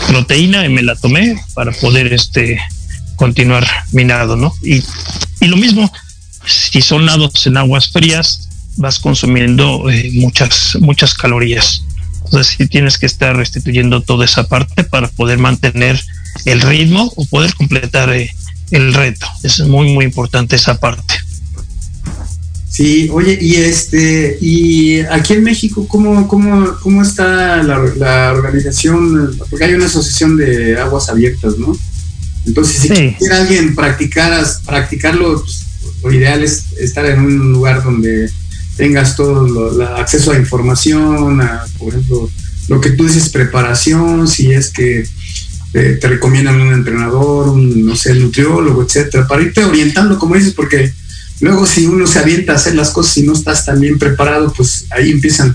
[0.08, 2.60] proteína y me la tomé para poder este
[3.20, 4.54] continuar mi nado, ¿no?
[4.62, 4.82] Y,
[5.42, 5.92] y lo mismo,
[6.46, 11.84] si son nados en aguas frías, vas consumiendo eh, muchas, muchas calorías.
[12.24, 16.02] Entonces sí tienes que estar restituyendo toda esa parte para poder mantener
[16.46, 18.30] el ritmo o poder completar eh,
[18.70, 19.26] el reto.
[19.42, 21.12] Es muy, muy importante esa parte.
[22.70, 29.36] Sí, oye, y este, y aquí en México, ¿cómo, cómo, cómo está la, la organización?
[29.50, 31.76] Porque hay una asociación de aguas abiertas, ¿no?
[32.46, 33.12] Entonces, si Sí.
[33.18, 35.64] quisiera alguien practicar, practicarlo, pues,
[36.02, 38.30] lo ideal es estar en un lugar donde
[38.76, 42.30] tengas todo lo, la- acceso a información, a, por ejemplo,
[42.68, 45.04] lo que tú dices, preparación, si es que
[45.74, 50.54] eh, te recomiendan un entrenador, un, no sé, nutriólogo, etcétera, para irte orientando, como dices,
[50.54, 50.92] porque
[51.40, 54.52] luego si uno se avienta a hacer las cosas y no estás tan bien preparado,
[54.56, 55.54] pues ahí empiezan,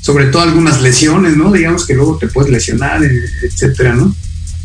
[0.00, 1.50] sobre todo algunas lesiones, ¿no?
[1.52, 4.14] Digamos que luego te puedes lesionar, eh, etcétera, ¿no?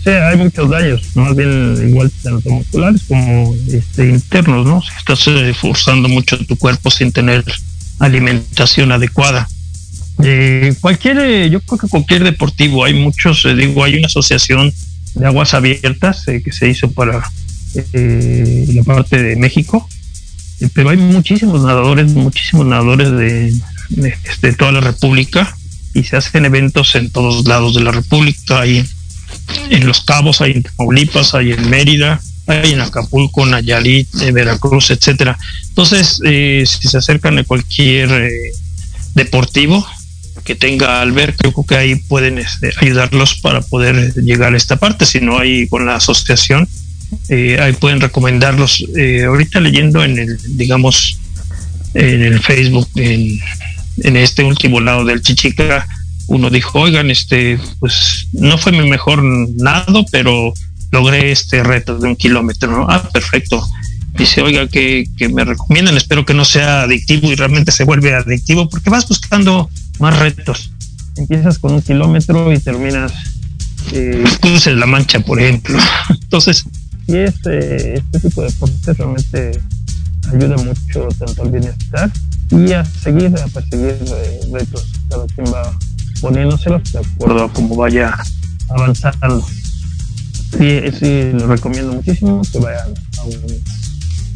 [0.04, 4.82] Sí, hay muchos daños, más bien igual tanto musculares como este, internos, ¿no?
[4.82, 7.44] Si estás eh, forzando mucho tu cuerpo sin tener
[8.00, 9.48] alimentación adecuada.
[10.24, 14.74] Eh, cualquier, eh, yo creo que cualquier deportivo, hay muchos, eh, digo, hay una asociación
[15.16, 17.30] de aguas abiertas que se hizo para
[17.74, 19.88] la parte de México,
[20.74, 23.54] pero hay muchísimos nadadores, muchísimos nadadores de,
[23.90, 25.56] de, de toda la República
[25.94, 28.86] y se hacen eventos en todos lados de la República, hay
[29.70, 34.92] en Los Cabos, hay en Tamaulipas, hay en Mérida, hay en Acapulco, Nayarit, eh, Veracruz,
[34.92, 35.38] etcétera.
[35.70, 38.52] Entonces, eh, si se acercan a cualquier eh,
[39.14, 39.86] deportivo
[40.44, 45.06] que tenga alberca, creo que ahí pueden este, ayudarlos para poder llegar a esta parte.
[45.06, 46.68] Si no, hay con la asociación,
[47.30, 48.86] ahí pueden recomendarlos.
[49.28, 51.20] ahorita leyendo en el, digamos,
[51.94, 53.40] en el Facebook, en,
[54.04, 55.86] en este último lado del Chichica,
[56.30, 60.54] uno dijo, oigan, este, pues no fue mi mejor nado, pero
[60.92, 62.86] logré este reto de un kilómetro, ¿no?
[62.88, 63.66] Ah, perfecto.
[64.18, 68.70] Dice, oiga, que, me recomiendan, espero que no sea adictivo y realmente se vuelve adictivo
[68.70, 70.72] porque vas buscando más retos.
[71.18, 73.12] Empiezas con un kilómetro y terminas
[73.92, 75.80] eh, cruces la mancha, por ejemplo.
[76.10, 76.64] Entonces,
[77.08, 79.60] y este, este tipo de deportes realmente
[80.32, 82.12] ayuda mucho tanto al bienestar
[82.52, 84.86] y a seguir, a perseguir eh, retos.
[85.10, 85.76] Cada quien va
[86.22, 88.16] poniéndoselos de acuerdo a cómo vaya
[88.70, 89.46] avanzando
[90.58, 93.62] sí, sí, lo recomiendo muchísimo que vayan a un,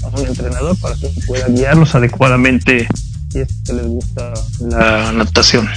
[0.04, 2.88] a un entrenador para que pueda guiarlos adecuadamente
[3.32, 5.67] si es que les gusta la natación.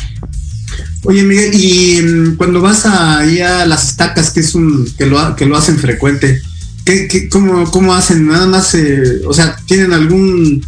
[1.05, 5.35] Oye Miguel, y mm, cuando vas ahí a las estacas, que es un que lo,
[5.37, 6.42] que lo hacen frecuente,
[6.85, 8.27] ¿qué, qué, cómo, cómo, hacen?
[8.27, 10.66] Nada más, eh, o sea, ¿tienen algún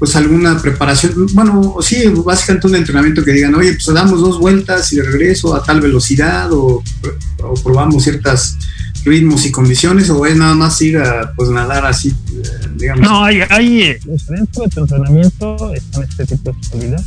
[0.00, 4.90] pues alguna preparación, bueno, sí, básicamente un entrenamiento que digan, oye, pues damos dos vueltas
[4.94, 6.82] y de regreso a tal velocidad o,
[7.62, 8.56] probamos ciertas
[9.04, 12.42] ritmos y condiciones o es nada más ir a pues nadar así, eh,
[12.76, 13.06] digamos?
[13.06, 17.04] No, hay, hay dentro de tu entrenamiento están este tipo de salidas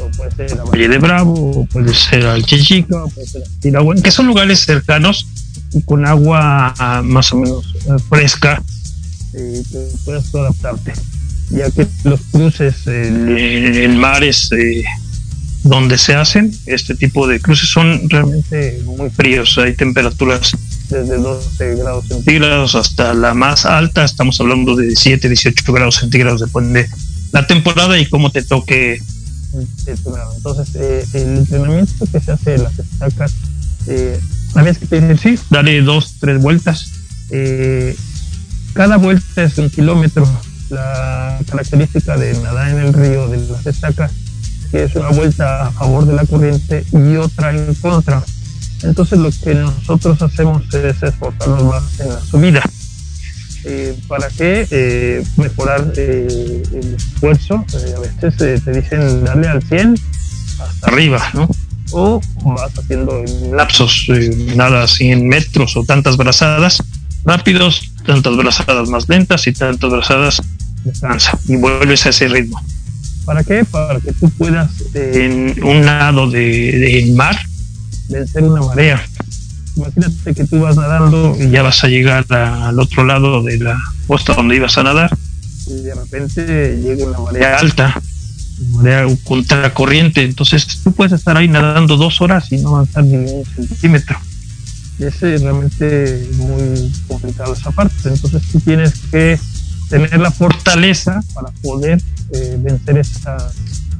[0.00, 4.00] o puede ser a Valle de Bravo, puede ser al Chichica, puede ser a Tiragüen,
[4.00, 5.26] que son lugares cercanos
[5.72, 8.62] y con agua ah, más o menos eh, fresca,
[9.34, 9.62] y
[10.06, 10.94] puedes adaptarte.
[11.50, 14.82] Ya que los cruces en, mares eh,
[15.62, 20.52] donde se hacen este tipo de cruces son realmente muy fríos, hay temperaturas
[20.88, 26.40] desde 12 grados centígrados hasta la más alta, estamos hablando de 17, 18 grados centígrados,
[26.40, 26.88] depende
[27.32, 29.00] la temporada y cómo te toque
[29.86, 33.34] Entonces, eh, el entrenamiento que se hace en las estacas,
[33.86, 34.20] eh,
[34.54, 36.92] una vez que te dicen, sí, dale dos, tres vueltas,
[37.30, 37.96] eh,
[38.74, 40.28] cada vuelta es un kilómetro.
[40.70, 44.12] La característica de nadar en el río de las estacas
[44.70, 48.20] que es una vuelta a favor de la corriente y otra en contra
[48.82, 52.62] entonces lo que nosotros hacemos es esforzarnos más en la subida.
[53.64, 54.66] Eh, ¿Para qué?
[54.70, 57.64] Eh, mejorar eh, el esfuerzo.
[57.96, 59.98] a veces te dicen darle al 100
[60.60, 61.48] hasta arriba, ¿no?
[61.92, 64.08] O vas haciendo lapsos,
[64.54, 66.82] nada 100 metros o tantas brazadas
[67.24, 70.42] rápidos, tantas brazadas más lentas y tantas brazadas
[70.86, 72.60] descansa y vuelves a ese ritmo.
[73.24, 73.64] ¿Para qué?
[73.64, 77.36] Para que tú puedas en un lado de, de mar
[78.08, 79.02] vencer una marea.
[79.76, 83.78] Imagínate que tú vas nadando y ya vas a llegar al otro lado de la
[84.06, 85.16] costa donde ibas a nadar
[85.66, 88.00] y de repente llega una marea alta,
[88.60, 93.16] una marea contracorriente, entonces tú puedes estar ahí nadando dos horas y no avanzar ni
[93.16, 94.18] un centímetro.
[94.98, 99.38] Y es realmente muy complicado esa parte, entonces tú tienes que
[99.88, 103.36] tener la fortaleza para poder eh, vencer esa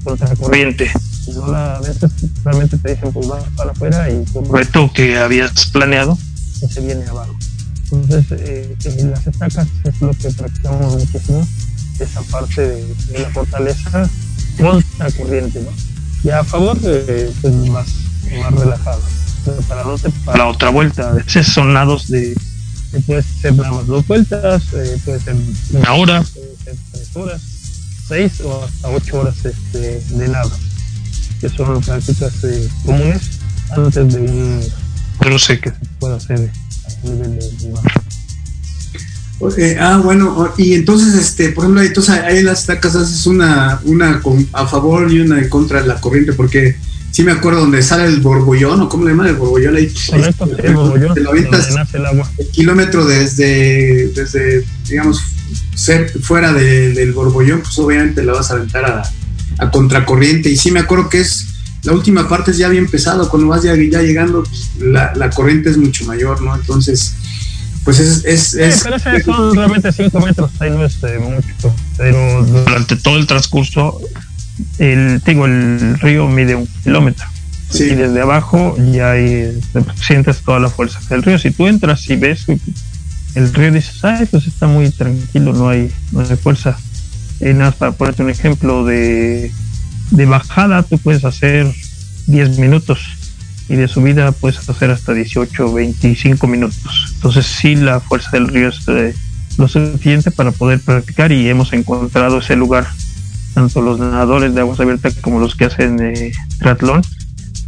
[0.02, 0.90] contracorriente
[1.34, 2.10] no la, a veces
[2.44, 6.16] realmente te dicen pues vas para afuera y reto que habías planeado
[6.60, 7.36] pues, se viene abajo.
[7.92, 11.46] Entonces, eh, en las estacas es lo que practicamos muchísimo,
[12.00, 14.08] esa parte de, la fortaleza
[14.58, 15.70] contra corriente, ¿no?
[16.24, 17.86] Y a favor, eh, pues más,
[18.40, 19.00] más relajado.
[19.44, 21.10] Preparándote para otra vuelta.
[21.10, 22.34] A veces son lados de,
[22.96, 25.36] que puede ser dos vueltas, eh, puede ser
[25.72, 27.42] una hora, puede ser tres horas,
[28.08, 30.50] seis o hasta ocho horas este, de nada
[31.40, 33.20] que son prácticas eh, comunes
[33.76, 34.60] antes de un
[35.18, 37.82] cruce que se pueda hacer a nivel de mar.
[39.80, 44.66] ah, bueno, y entonces, este, por ejemplo, entonces ahí las estacas haces una, una a
[44.66, 46.76] favor y una en contra de la corriente, porque
[47.16, 49.90] sí me acuerdo donde sale el borbollón, o cómo le llaman el borbollón ahí.
[50.10, 52.30] Correcto, el borbollón, te lo avientas el, agua.
[52.36, 55.22] el kilómetro desde, desde digamos,
[55.74, 59.02] ser fuera del borbollón, pues obviamente la vas a aventar a,
[59.56, 60.50] a contracorriente.
[60.50, 61.46] Y sí me acuerdo que es,
[61.84, 64.44] la última parte es ya bien pesado, cuando vas ya, ya llegando,
[64.78, 66.54] la, la, corriente es mucho mayor, ¿no?
[66.54, 67.14] Entonces,
[67.82, 68.26] pues es...
[68.26, 73.16] es, es pero son realmente 5 metros, ahí no es eh, mucho, pero durante todo
[73.16, 74.02] el transcurso,
[74.78, 77.26] el, digo, el río mide un kilómetro.
[77.74, 79.58] Y desde abajo ya hay,
[79.96, 81.38] sientes toda la fuerza del río.
[81.38, 82.46] Si tú entras y ves
[83.34, 86.78] el río, dices, ay, pues está muy tranquilo, no hay, no hay fuerza
[87.40, 89.52] eh, nada para ponerte un ejemplo de,
[90.10, 91.70] de bajada, tú puedes hacer
[92.26, 93.00] 10 minutos
[93.68, 97.12] y de subida puedes hacer hasta 18 o 25 minutos.
[97.14, 99.14] Entonces sí la fuerza del río es eh,
[99.58, 102.86] lo suficiente para poder practicar y hemos encontrado ese lugar,
[103.56, 107.00] tanto los nadadores de aguas abiertas como los que hacen eh, triatlón,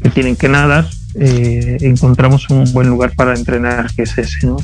[0.03, 4.59] que tienen que nadar, eh, encontramos un buen lugar para entrenar, que es ese, ¿no?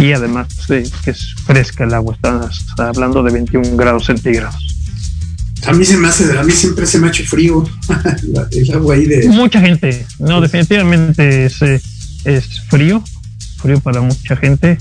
[0.00, 4.56] Y además que es fresca el agua, estás hablando de 21 grados centígrados.
[5.64, 7.64] A mí se me hace, a mí siempre se me ha hecho frío
[8.50, 9.28] el agua ahí de.
[9.28, 13.00] Mucha gente, no, definitivamente es, es frío,
[13.58, 14.76] frío para mucha gente.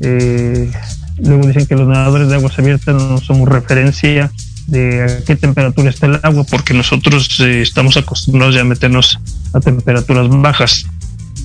[0.00, 0.72] Eh,
[1.18, 4.32] luego dicen que los nadadores de aguas abiertas no somos referencia
[4.68, 9.18] de a qué temperatura está el agua, porque nosotros eh, estamos acostumbrados ya a meternos
[9.52, 10.86] a temperaturas bajas.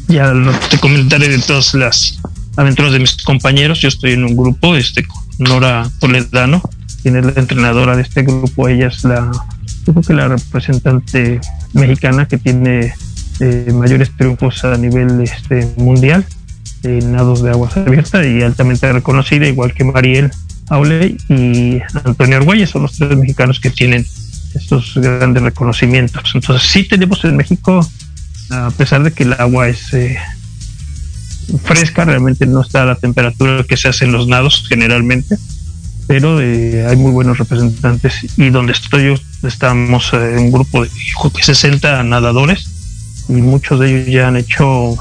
[0.10, 0.34] Ya
[0.70, 2.20] te comentaré de todas las
[2.58, 3.80] aventuras de mis compañeros.
[3.80, 6.62] Yo estoy en un grupo, este, con Nora Toledano,
[7.02, 8.68] quien es la entrenadora de este grupo.
[8.68, 9.32] Ella es la,
[9.88, 11.40] yo creo que la representante
[11.72, 12.94] mexicana que tiene
[13.40, 16.26] eh, mayores triunfos a nivel este, mundial
[16.84, 20.32] en nados de aguas abiertas y altamente reconocida, igual que Mariel
[20.70, 24.06] Auley y Antonio Argüelles, son los tres mexicanos que tienen
[24.56, 26.32] estos grandes reconocimientos.
[26.34, 27.88] Entonces sí tenemos en México,
[28.50, 30.18] a pesar de que el agua es eh,
[31.64, 35.38] fresca, realmente no está a la temperatura que se hace en los nados generalmente,
[36.08, 39.16] pero eh, hay muy buenos representantes y donde estoy yo
[39.48, 40.90] estamos en un grupo de
[41.42, 42.68] 60 nadadores
[43.30, 44.98] y muchos de ellos ya han hecho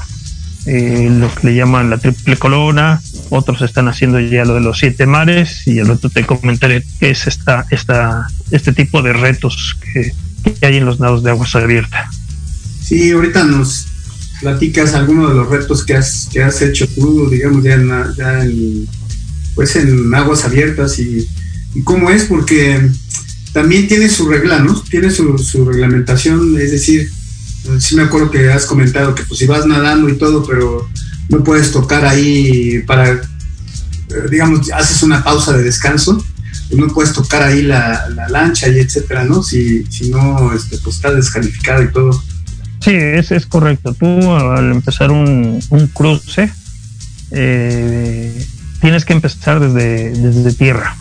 [0.65, 4.79] eh, lo que le llaman la triple corona, otros están haciendo ya lo de los
[4.79, 9.77] siete mares y el otro te comentaré qué es esta, esta, este tipo de retos
[9.81, 10.13] que,
[10.61, 12.07] hay en los nados de aguas abiertas.
[12.81, 13.87] Sí, ahorita nos
[14.41, 18.45] platicas algunos de los retos que has, que has hecho tú, digamos, ya en, ya
[19.55, 21.27] pues en aguas abiertas y,
[21.85, 22.89] cómo es, porque
[23.53, 24.79] también tiene su regla, ¿no?
[24.81, 27.09] Tiene su, su reglamentación, es decir,
[27.79, 30.87] sí me acuerdo que has comentado que pues si vas nadando y todo, pero
[31.29, 33.21] no puedes tocar ahí para,
[34.29, 36.23] digamos, haces una pausa de descanso,
[36.69, 39.43] pues no puedes tocar ahí la, la lancha y etcétera, ¿no?
[39.43, 42.11] Si, si no, este, pues está descalificado y todo.
[42.79, 43.93] Sí, es, es correcto.
[43.93, 46.51] Tú al empezar un, un cruce,
[47.31, 48.45] eh,
[48.81, 50.95] tienes que empezar desde, desde tierra.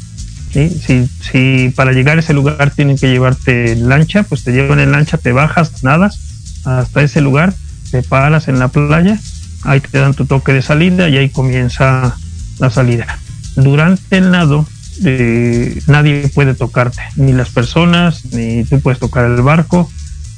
[0.52, 1.08] ¿sí?
[1.20, 5.18] Si, para llegar a ese lugar tienen que llevarte lancha, pues te llevan en lancha,
[5.18, 6.20] te bajas, nadas
[6.64, 7.54] hasta ese lugar,
[7.90, 9.18] te paras en la playa,
[9.64, 12.16] ahí te dan tu toque de salida y ahí comienza
[12.58, 13.18] la salida.
[13.56, 14.66] Durante el nado,
[15.04, 19.90] eh, nadie puede tocarte, ni las personas, ni tú puedes tocar el barco.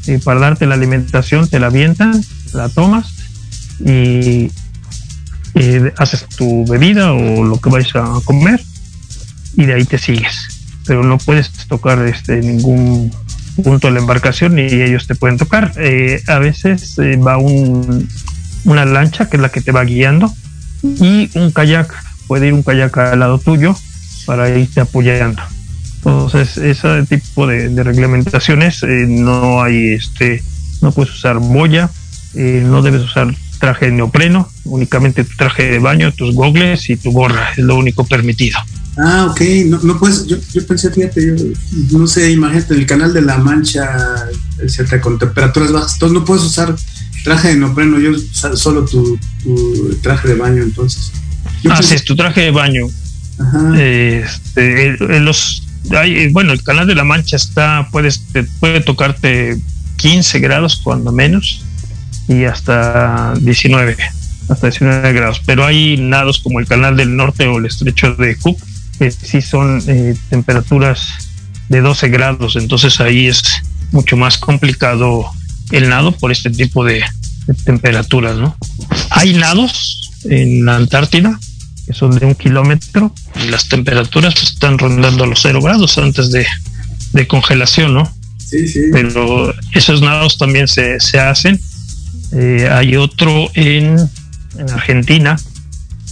[0.07, 2.23] Y para darte la alimentación te la avientan,
[2.53, 3.07] la tomas
[3.81, 4.51] y,
[5.55, 8.61] y haces tu bebida o lo que vais a comer
[9.57, 10.49] y de ahí te sigues.
[10.87, 13.11] Pero no puedes tocar este, ningún
[13.63, 15.73] punto de la embarcación y ellos te pueden tocar.
[15.77, 18.09] Eh, a veces eh, va un,
[18.65, 20.33] una lancha que es la que te va guiando
[20.83, 21.93] y un kayak,
[22.27, 23.77] puede ir un kayak al lado tuyo
[24.27, 25.43] para irte apoyando.
[25.97, 30.43] Entonces, ese tipo de, de reglamentaciones eh, no hay, este,
[30.83, 31.91] no puedes usar boya,
[32.35, 36.97] eh, no debes usar traje de neopreno, únicamente tu traje de baño, tus gogles y
[36.97, 38.59] tu gorra, es lo único permitido.
[38.97, 41.37] Ah, ok, no, no puedes, yo, yo pensé, fíjate,
[41.91, 46.25] yo, no sé, imagínate, el canal de la Mancha, etcétera, con temperaturas bajas, entonces no
[46.25, 46.75] puedes usar
[47.25, 48.13] traje de neopreno, yo
[48.57, 51.11] solo tu, tu traje de baño, entonces.
[51.63, 52.87] Yo ah, pensé- sí, es tu traje de baño.
[53.41, 53.81] Ajá.
[53.83, 58.81] Este, el- el- los, hay, bueno, el canal de la Mancha está, puedes, te puede
[58.81, 59.59] tocarte
[59.97, 61.63] 15 grados cuando menos
[62.29, 63.97] y hasta 19,
[64.49, 65.41] hasta 19 grados.
[65.45, 68.59] Pero hay nados como el canal del norte o el estrecho de Cook
[68.99, 71.09] que sí son eh, temperaturas
[71.69, 73.43] de 12 grados, entonces ahí es
[73.91, 75.25] mucho más complicado
[75.77, 77.05] el nado por este tipo de,
[77.47, 78.57] de temperaturas, ¿no?
[79.11, 81.39] Hay nados en la Antártida
[81.87, 83.15] que son de un kilómetro
[83.45, 86.47] y las temperaturas están rondando los cero grados antes de,
[87.13, 88.11] de congelación, ¿no?
[88.39, 88.81] Sí, sí.
[88.93, 91.61] Pero esos nados también se, se hacen.
[92.33, 93.97] Eh, hay otro en,
[94.59, 95.37] en Argentina,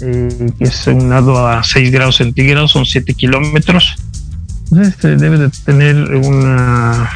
[0.02, 3.94] eh, que es un nado a 6 grados centígrados, son 7 kilómetros.
[4.70, 7.10] Entonces eh, debes de tener una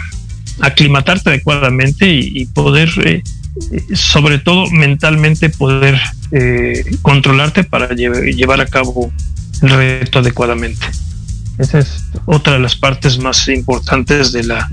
[0.60, 3.22] aclimatarte adecuadamente y, poder, eh,
[3.94, 6.00] sobre todo mentalmente, poder
[6.32, 9.12] eh, controlarte para lle- llevar a cabo
[9.62, 10.86] el reto adecuadamente.
[11.58, 14.70] Esa es otra de las partes más importantes de la,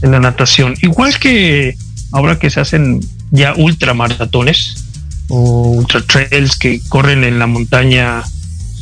[0.00, 0.74] de la natación.
[0.82, 1.76] Igual que
[2.12, 4.84] ahora que se hacen ya ultramaratones
[5.28, 8.22] o ultra trails que corren en la montaña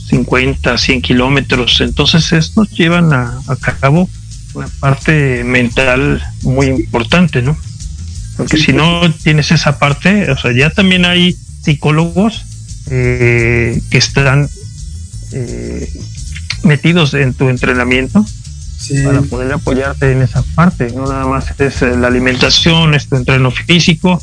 [0.08, 3.40] 50, 100 kilómetros, entonces estos llevan a
[3.80, 4.08] cabo
[4.54, 7.56] una parte mental muy importante, ¿no?
[8.36, 12.44] Porque si no tienes esa parte, o sea, ya también hay psicólogos
[12.90, 14.48] eh, que están
[15.32, 15.92] eh,
[16.64, 18.24] metidos en tu entrenamiento
[19.04, 20.90] para poder apoyarte en esa parte.
[20.92, 24.20] No nada más es eh, la alimentación, es tu entreno físico,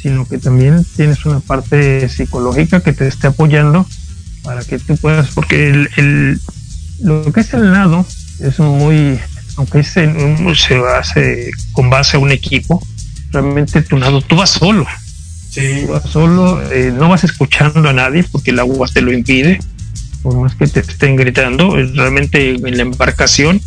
[0.00, 3.86] sino que también tienes una parte psicológica que te esté apoyando
[4.42, 6.40] para que tú puedas, porque el,
[7.00, 8.06] lo que es el nado
[8.38, 9.18] es muy,
[9.58, 10.08] aunque se
[10.96, 12.80] hace con base a un equipo,
[13.32, 14.86] realmente tu nado, tú vas solo.
[15.52, 19.58] Tú vas solo, eh, no vas escuchando a nadie porque el agua te lo impide,
[20.22, 23.60] por más que te estén gritando, realmente en la embarcación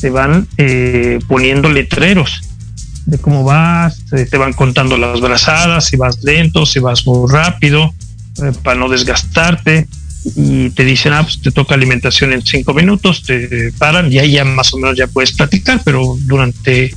[0.00, 2.42] te van eh, poniendo letreros
[3.06, 7.92] de cómo vas, te van contando las brazadas, si vas lento, si vas muy rápido,
[8.40, 9.88] eh, para no desgastarte.
[10.24, 14.32] Y te dicen, ah, pues te toca alimentación en cinco minutos, te paran y ahí
[14.32, 16.94] ya más o menos ya puedes platicar, pero durante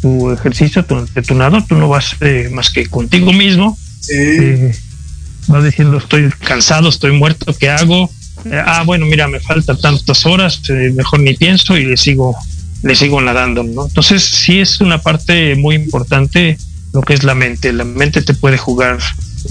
[0.00, 3.78] tu ejercicio, durante tu nado, tú no vas eh, más que contigo mismo.
[4.10, 4.74] Eh,
[5.46, 8.10] vas diciendo, estoy cansado, estoy muerto, ¿qué hago?
[8.66, 10.60] ah, bueno, mira, me faltan tantas horas,
[10.94, 12.36] mejor ni pienso y le sigo
[12.84, 13.86] le sigo nadando, ¿no?
[13.86, 16.58] Entonces sí es una parte muy importante
[16.92, 17.72] lo que es la mente.
[17.72, 18.98] La mente te puede jugar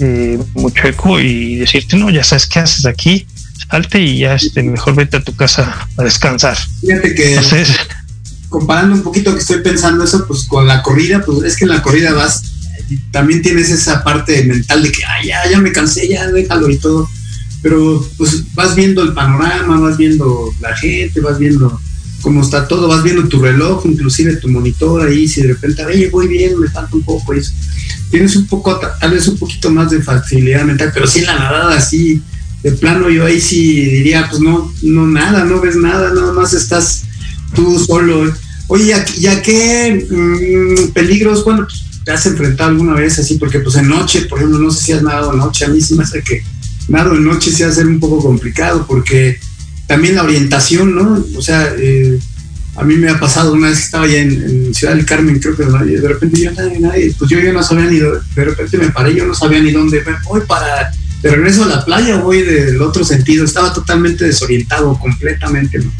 [0.00, 3.26] eh, mucho eco y decirte, no, ya sabes qué haces aquí,
[3.70, 6.56] salte y ya este, mejor vete a tu casa a descansar.
[6.80, 7.38] Fíjate que
[8.48, 11.70] comparando un poquito que estoy pensando eso, pues con la corrida, pues es que en
[11.70, 12.42] la corrida vas,
[13.10, 16.78] también tienes esa parte mental de que, ay, ya, ya me cansé, ya déjalo y
[16.78, 17.10] todo.
[17.62, 21.80] Pero pues vas viendo el panorama, vas viendo la gente, vas viendo
[22.24, 26.08] cómo está todo, vas viendo tu reloj, inclusive tu monitor ahí, si de repente, oye,
[26.08, 27.52] voy bien, me falta un poco eso.
[28.10, 31.38] Tienes un poco, tal vez un poquito más de facilidad mental, pero sí en la
[31.38, 32.22] nadada, así,
[32.62, 36.54] de plano, yo ahí sí diría, pues no, no nada, no ves nada, nada más
[36.54, 37.02] estás
[37.54, 38.32] tú solo.
[38.68, 43.36] Oye, ¿ya, qué mm, peligros, bueno, pues, te has enfrentado alguna vez así?
[43.36, 45.94] Porque pues en noche, por ejemplo, no sé si has nadado noche, a mí sí
[45.94, 46.42] me hace que
[46.88, 49.38] nado en noche se hace un poco complicado porque
[49.86, 51.24] también la orientación, ¿no?
[51.36, 52.18] O sea, eh,
[52.76, 55.56] a mí me ha pasado una vez que estaba allá en, Ciudad del Carmen, creo
[55.56, 58.90] que de repente yo nadie, nadie, pues yo ya no sabía ni, de repente me
[58.90, 60.90] paré, yo no sabía ni dónde, voy para,
[61.22, 65.92] de regreso a la playa, voy del otro sentido, estaba totalmente desorientado, completamente, ¿no?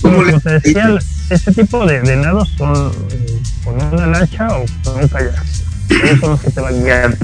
[0.00, 5.02] Como te decía, ese tipo de, de nados son eh, con una lancha o con
[5.02, 5.44] un kayak,
[5.90, 7.16] esos son los que te van guiando.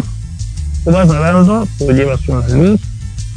[0.84, 2.80] Tú vas nadando, tú llevas una luz,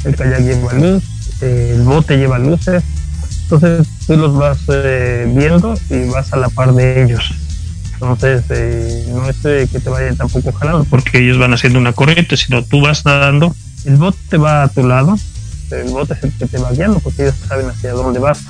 [0.04, 1.02] el kayak lleva luz,
[1.44, 2.82] el bote lleva luces,
[3.44, 7.32] entonces tú los vas eh, viendo y vas a la par de ellos.
[7.94, 11.92] Entonces eh, no es eh, que te vayan tampoco jalando porque ellos van haciendo una
[11.92, 15.16] corriente, sino tú vas nadando, el bote va a tu lado,
[15.70, 18.44] el bote es el que te va guiando porque ellos saben hacia dónde vas.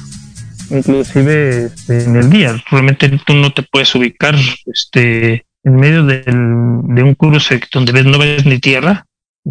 [0.71, 4.35] Inclusive este, en el día, realmente tú no te puedes ubicar
[4.67, 9.07] este, en medio del, de un cruce donde ves, no ves ni tierra,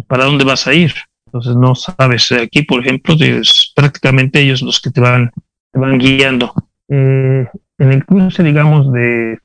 [0.08, 0.92] ¿para dónde vas a ir?
[1.34, 2.30] Entonces no sabes.
[2.30, 5.32] Aquí, por ejemplo, es prácticamente ellos los que te van,
[5.72, 6.54] te van guiando.
[6.88, 9.40] Eh, en el cruce, digamos, de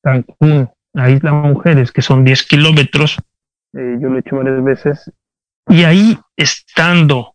[0.00, 3.16] Cancún a Isla Mujeres, que son 10 kilómetros,
[3.72, 5.10] eh, yo lo he hecho varias veces,
[5.68, 7.34] y ahí estando,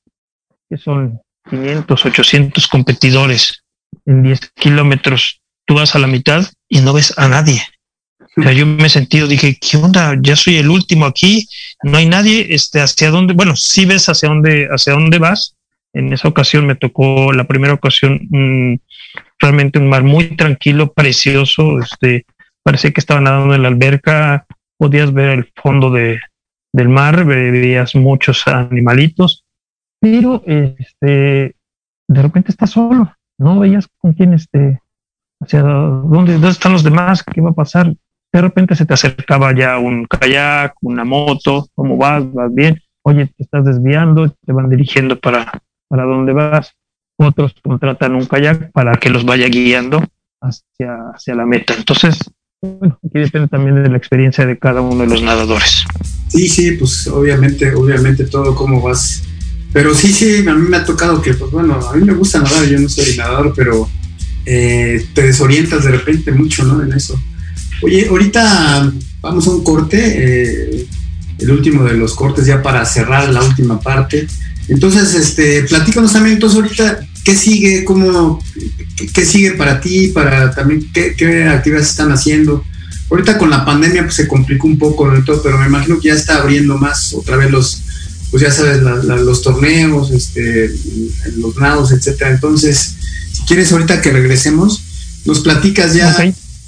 [0.69, 1.19] que son
[1.49, 3.65] 500, 800 competidores
[4.05, 7.63] en 10 kilómetros, tú vas a la mitad y no ves a nadie.
[8.39, 10.15] O sea, yo me he sentido, dije, ¿qué onda?
[10.21, 11.49] Ya soy el último aquí,
[11.83, 15.57] no hay nadie, este, hacia dónde, bueno, sí ves hacia dónde, hacia dónde vas.
[15.91, 18.75] En esa ocasión me tocó, la primera ocasión, mm,
[19.39, 22.25] realmente un mar muy tranquilo, precioso, este,
[22.63, 24.45] parecía que estaba nadando en la alberca,
[24.77, 26.19] podías ver el fondo de,
[26.71, 29.43] del mar, veías muchos animalitos,
[29.99, 31.55] pero este,
[32.07, 34.79] de repente estás solo, no veías con quién, este,
[35.41, 37.93] hacia dónde, dónde están los demás, qué va a pasar,
[38.31, 42.31] de repente se te acercaba ya un kayak, una moto, ¿cómo vas?
[42.33, 42.79] ¿Vas bien?
[43.03, 46.73] Oye, te estás desviando, te van dirigiendo para, para dónde vas.
[47.17, 50.03] Otros contratan un kayak para que los vaya guiando
[50.41, 51.73] hacia, hacia la meta.
[51.75, 52.17] Entonces,
[52.61, 55.83] bueno, aquí depende también de la experiencia de cada uno de los nadadores.
[56.27, 59.23] Sí, sí, pues obviamente, obviamente todo cómo vas.
[59.73, 62.39] Pero sí, sí, a mí me ha tocado que, pues bueno, a mí me gusta
[62.39, 63.87] nadar, yo no soy nadador, pero
[64.45, 66.81] eh, te desorientas de repente mucho, ¿no?
[66.83, 67.19] En eso.
[67.81, 70.87] Oye, ahorita vamos a un corte, eh,
[71.39, 74.27] el último de los cortes ya para cerrar la última parte.
[74.67, 78.41] Entonces, este, platícanos también entonces ahorita qué sigue, cómo,
[79.13, 82.63] qué, sigue para ti, para también qué, actividades están haciendo.
[83.09, 86.13] Ahorita con la pandemia pues se complicó un poco todo, pero me imagino que ya
[86.13, 87.81] está abriendo más otra vez los,
[88.29, 90.71] pues ya sabes, los torneos, este,
[91.37, 92.31] los nados, etcétera.
[92.31, 92.95] Entonces,
[93.31, 94.83] si quieres ahorita que regresemos,
[95.25, 96.15] nos platicas ya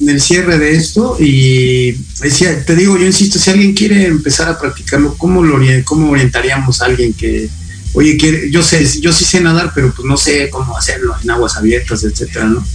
[0.07, 1.91] el cierre de esto y
[2.21, 6.81] decía, te digo, yo insisto, si alguien quiere empezar a practicarlo, ¿cómo, lo, cómo orientaríamos
[6.81, 7.49] a alguien que,
[7.93, 11.29] oye, quiere, yo sé, yo sí sé nadar, pero pues no sé cómo hacerlo en
[11.29, 12.65] aguas abiertas, etcétera, ¿no?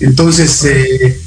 [0.00, 1.20] Entonces, eh,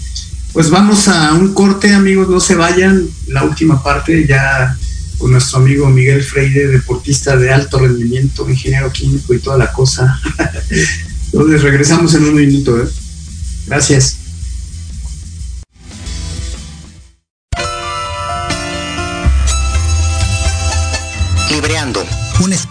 [0.52, 4.78] pues vamos a un corte, amigos, no se vayan, la última parte ya
[5.18, 10.20] con nuestro amigo Miguel Freire, deportista de alto rendimiento, ingeniero químico y toda la cosa.
[11.26, 12.78] Entonces regresamos en un minuto.
[12.82, 12.88] ¿eh?
[13.68, 14.24] Gracias.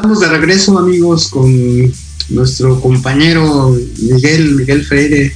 [0.00, 1.92] Estamos de regreso, amigos, con
[2.30, 5.30] nuestro compañero Miguel, Miguel Freire.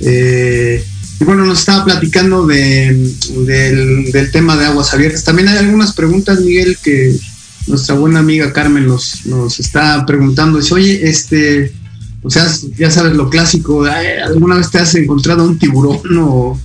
[0.00, 0.84] Eh,
[1.20, 3.14] y bueno, nos estaba platicando de,
[3.46, 5.24] del, del, tema de aguas abiertas.
[5.24, 7.18] También hay algunas preguntas, Miguel, que
[7.66, 10.58] nuestra buena amiga Carmen nos, nos está preguntando.
[10.58, 11.72] Dice, oye, este,
[12.22, 12.46] o sea,
[12.76, 13.86] ya sabes lo clásico,
[14.26, 16.60] ¿alguna vez te has encontrado un tiburón o,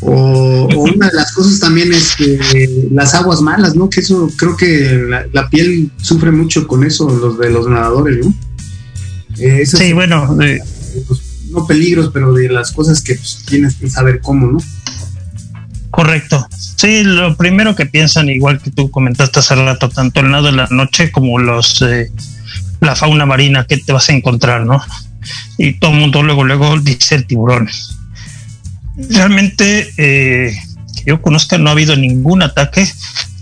[0.00, 3.90] o, o, una de las cosas también es que las aguas malas, ¿no?
[3.90, 8.24] Que eso creo que la, la piel sufre mucho con eso, los de los nadadores,
[8.24, 8.34] ¿no?
[9.38, 10.40] Eh, sí, bueno.
[10.42, 10.60] Eh,
[11.50, 14.58] no peligros, pero de las cosas que pues, tienes que saber cómo, ¿no?
[15.90, 16.46] Correcto.
[16.76, 20.52] Sí, lo primero que piensan, igual que tú comentaste hace rato, tanto el nado de
[20.52, 22.10] la noche como los eh,
[22.80, 24.80] la fauna marina que te vas a encontrar, ¿no?
[25.58, 27.68] Y todo el mundo luego, luego dice el tiburón
[28.96, 30.56] realmente eh,
[30.96, 32.90] que yo conozca no ha habido ningún ataque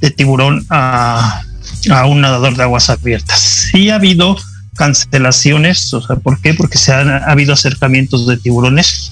[0.00, 1.42] de tiburón a,
[1.90, 3.40] a, un nadador de aguas abiertas.
[3.40, 4.36] Sí ha habido
[4.76, 6.54] cancelaciones, o sea, ¿por qué?
[6.54, 9.10] Porque se han ha habido acercamientos de tiburones,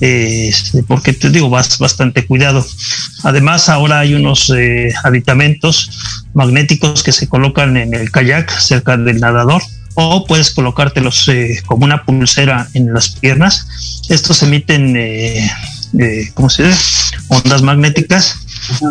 [0.00, 0.52] eh,
[0.86, 2.64] porque te digo, vas bastante cuidado.
[3.24, 5.90] Además, ahora hay unos eh, aditamentos
[6.34, 9.62] magnéticos que se colocan en el kayak cerca del nadador
[10.00, 13.66] o puedes colocártelos eh, como una pulsera en las piernas.
[14.08, 15.50] Estos emiten, eh,
[15.98, 17.16] eh, ¿cómo se dice?
[17.26, 18.36] Ondas magnéticas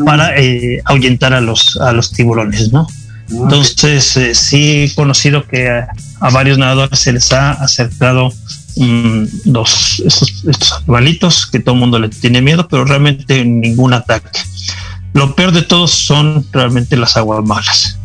[0.06, 2.88] para eh, ahuyentar a los, a los tiburones, ¿no?
[3.30, 5.88] Entonces, eh, sí he conocido que a,
[6.20, 8.34] a, varios nadadores se les ha acercado
[8.76, 13.94] mmm, los, estos, estos animalitos que todo el mundo le tiene miedo, pero realmente ningún
[13.94, 14.42] ataque.
[15.14, 17.98] Lo peor de todos son realmente las aguas malas.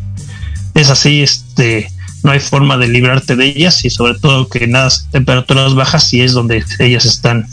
[0.73, 1.91] Es así, este,
[2.23, 6.21] no hay forma de librarte de ellas y sobre todo que nada temperaturas bajas y
[6.21, 7.47] es donde ellas están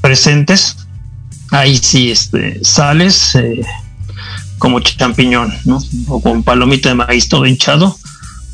[0.00, 0.76] presentes
[1.50, 3.62] ahí sí este sales eh,
[4.58, 5.78] como champiñón ¿no?
[6.08, 7.96] o con palomita de maíz todo hinchado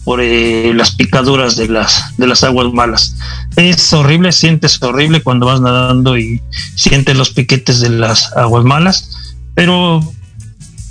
[0.04, 3.14] por eh, las picaduras de las de las aguas malas
[3.56, 6.40] es horrible sientes horrible cuando vas nadando y
[6.74, 9.10] sientes los piquetes de las aguas malas
[9.54, 10.00] pero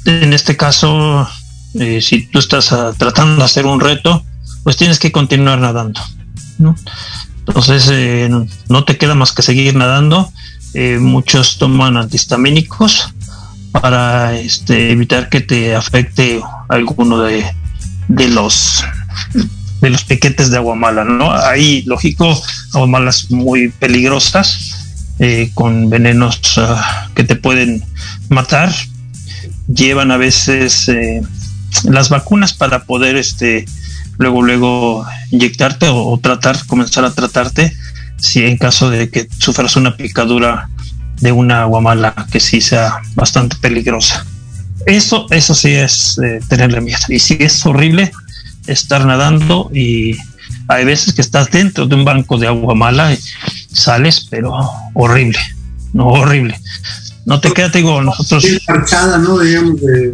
[0.05, 1.28] en este caso
[1.80, 4.23] eh, si tú estás ah, tratando de hacer un reto,
[4.68, 6.01] pues tienes que continuar nadando,
[6.57, 6.76] ¿no?
[7.47, 8.30] Entonces eh,
[8.68, 10.30] no te queda más que seguir nadando.
[10.74, 13.13] Eh, muchos toman antihistamínicos
[13.72, 17.45] para este, evitar que te afecte alguno de,
[18.09, 18.84] de los
[19.80, 21.32] de los piquetes de agua mala, ¿no?
[21.32, 22.38] Hay, lógico,
[22.74, 27.86] aguamalas muy peligrosas, eh, con venenos ah, que te pueden
[28.28, 28.76] matar.
[29.74, 30.91] Llevan a veces
[31.86, 33.65] las vacunas para poder este
[34.18, 37.74] luego luego inyectarte o, tratar comenzar a tratarte
[38.18, 40.70] si en caso de que sufras una picadura
[41.22, 44.26] de una aguamala que sí sea bastante peligrosa.
[44.86, 46.99] Eso, eso sí es eh, tenerle miedo.
[47.09, 48.11] Y sí es horrible
[48.68, 50.15] estar nadando y
[50.68, 53.20] hay veces que estás dentro de un banco de agua mala y
[53.72, 54.53] sales, pero
[54.93, 55.39] horrible,
[55.93, 56.59] no horrible.
[57.26, 58.45] No te queda, te digo, nosotros.
[58.68, 59.39] Marcada, ¿no?
[59.39, 60.13] Digamos, de,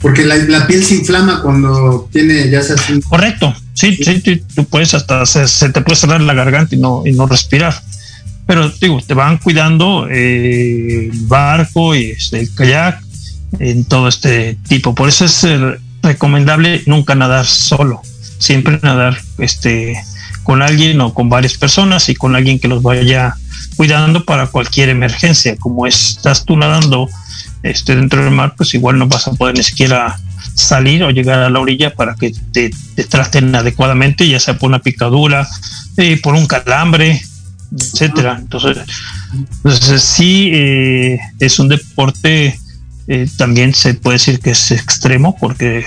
[0.00, 3.00] porque la, piel se inflama cuando tiene, ya se hace.
[3.02, 7.12] Correcto, sí, sí, tú puedes hasta se, te puede cerrar la garganta y no, y
[7.12, 7.74] no respirar.
[8.46, 13.00] Pero digo, te van cuidando eh, el barco y este, el kayak
[13.58, 14.94] en todo este tipo.
[14.94, 15.46] Por eso es
[16.02, 18.00] recomendable nunca nadar solo,
[18.38, 19.96] siempre nadar este
[20.42, 23.34] con alguien o con varias personas y con alguien que los vaya
[23.76, 25.56] cuidando para cualquier emergencia.
[25.56, 27.08] Como estás tú nadando
[27.62, 30.18] este, dentro del mar, pues igual no vas a poder ni siquiera
[30.54, 32.70] salir o llegar a la orilla para que te,
[33.08, 35.46] traten adecuadamente, ya sea por una picadura,
[35.96, 37.20] eh, por un calambre,
[37.72, 38.36] etcétera.
[38.38, 38.78] Entonces,
[39.32, 42.58] entonces sí eh, es un deporte
[43.08, 45.84] eh, también se puede decir que es extremo porque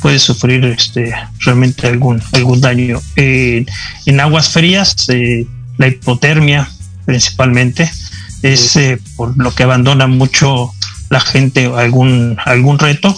[0.00, 3.00] puede sufrir este, realmente algún, algún daño.
[3.16, 5.06] en aguas frías,
[5.78, 6.68] la hipotermia
[7.04, 7.90] principalmente
[8.42, 8.78] es
[9.16, 10.73] por lo que abandona mucho
[11.14, 13.16] la gente algún, algún reto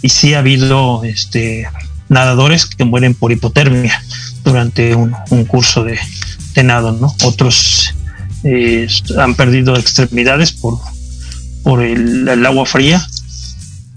[0.00, 1.66] y sí ha habido este,
[2.08, 4.00] nadadores que mueren por hipotermia
[4.44, 5.12] durante un,
[5.48, 5.98] curso de,
[6.54, 7.12] de, nado, ¿no?
[7.24, 7.94] Otros
[9.18, 10.78] han perdido extremidades por,
[11.64, 13.04] por el, agua fría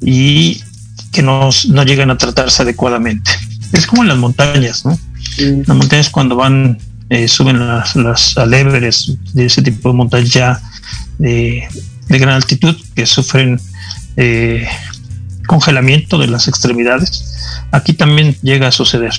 [0.01, 0.63] y
[1.11, 3.29] que no, no llegan a tratarse adecuadamente.
[3.73, 4.97] Es como en las montañas, ¿no?
[5.37, 6.79] Las montañas cuando van,
[7.09, 10.59] eh, suben las, las de ese tipo de montañas ya
[12.07, 13.59] de, gran altitud que sufren
[14.17, 14.67] eh,
[15.47, 17.35] congelamiento de las extremidades.
[17.71, 19.13] Aquí también llega a suceder.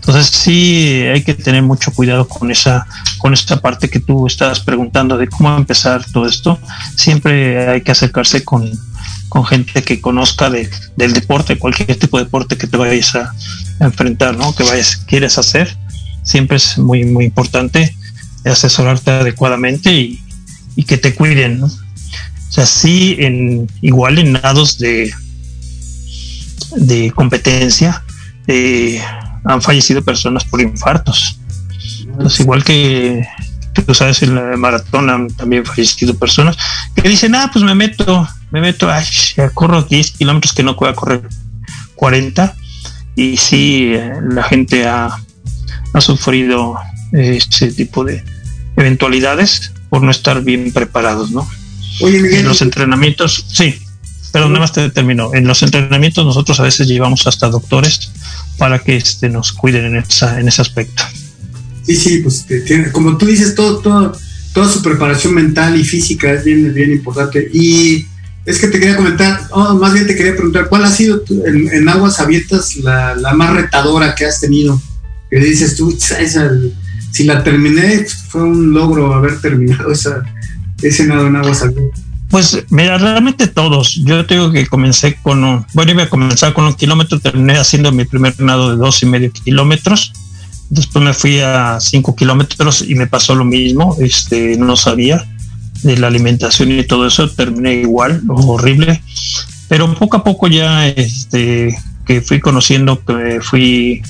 [0.00, 2.86] Entonces sí hay que tener mucho cuidado con esa,
[3.18, 6.58] con esta parte que tú estabas preguntando de cómo empezar todo esto.
[6.96, 8.70] Siempre hay que acercarse con,
[9.48, 13.32] gente que conozca del deporte, cualquier tipo de deporte que te vayas a,
[13.78, 14.54] enfrentar, ¿no?
[14.54, 15.76] Que vayas, quieres hacer.
[16.22, 17.94] Siempre es muy, muy importante
[18.44, 20.20] asesorarte adecuadamente y,
[20.86, 21.70] que te cuiden, ¿no?
[22.50, 25.14] O sea, sí, en, igual en nados de,
[26.76, 28.02] de competencia,
[28.48, 29.00] eh,
[29.44, 31.38] han fallecido personas por infartos.
[32.02, 33.24] Entonces, igual que
[33.86, 36.56] tú sabes, en la maratón han también fallecido personas
[36.94, 39.04] que dicen, ah, pues me meto, me meto, ay,
[39.54, 41.22] corro 10 kilómetros que no pueda correr
[41.94, 42.56] 40.
[43.14, 45.16] Y sí, eh, la gente ha,
[45.92, 46.76] ha sufrido
[47.12, 48.24] ese tipo de
[48.76, 51.48] eventualidades por no estar bien preparados, ¿no?
[52.00, 53.74] Oye, en los entrenamientos, sí,
[54.32, 55.34] pero nada más te termino.
[55.34, 58.10] En los entrenamientos nosotros a veces llevamos hasta doctores
[58.58, 61.02] para que este, nos cuiden en, esa, en ese aspecto.
[61.86, 62.46] Sí, sí, pues
[62.92, 64.12] como tú dices, todo, todo,
[64.52, 67.48] toda su preparación mental y física es bien, bien importante.
[67.52, 68.06] Y
[68.44, 71.88] es que te quería comentar, oh, más bien te quería preguntar, ¿cuál ha sido en,
[71.88, 74.80] aguas abiertas la, más retadora que has tenido?
[75.30, 75.96] Que dices tú,
[77.12, 80.22] si la terminé, fue un logro haber terminado esa,
[80.82, 81.36] ese nado en.
[82.30, 83.96] Pues mira, realmente todos.
[84.04, 87.90] Yo tengo que comencé con un, bueno, iba a comenzar con un kilómetro, terminé haciendo
[87.90, 90.12] mi primer nado de dos y medio kilómetros.
[90.68, 93.96] Después me fui a cinco kilómetros y me pasó lo mismo.
[93.98, 95.26] Este, no sabía
[95.82, 97.28] de la alimentación y todo eso.
[97.28, 99.02] Terminé igual, horrible.
[99.68, 101.76] Pero poco a poco ya, este,
[102.06, 104.02] que fui conociendo, que fui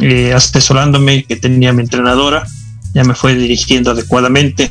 [0.00, 2.46] eh, asesorándome, que tenía mi entrenadora,
[2.94, 4.70] ya me fue dirigiendo adecuadamente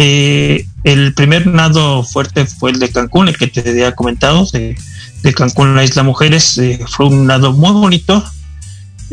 [0.00, 4.76] eh, el primer nado fuerte fue el de Cancún, el que te había comentado, de,
[5.34, 6.56] Cancún, la Isla Mujeres.
[6.58, 8.24] Eh, fue un nado muy bonito.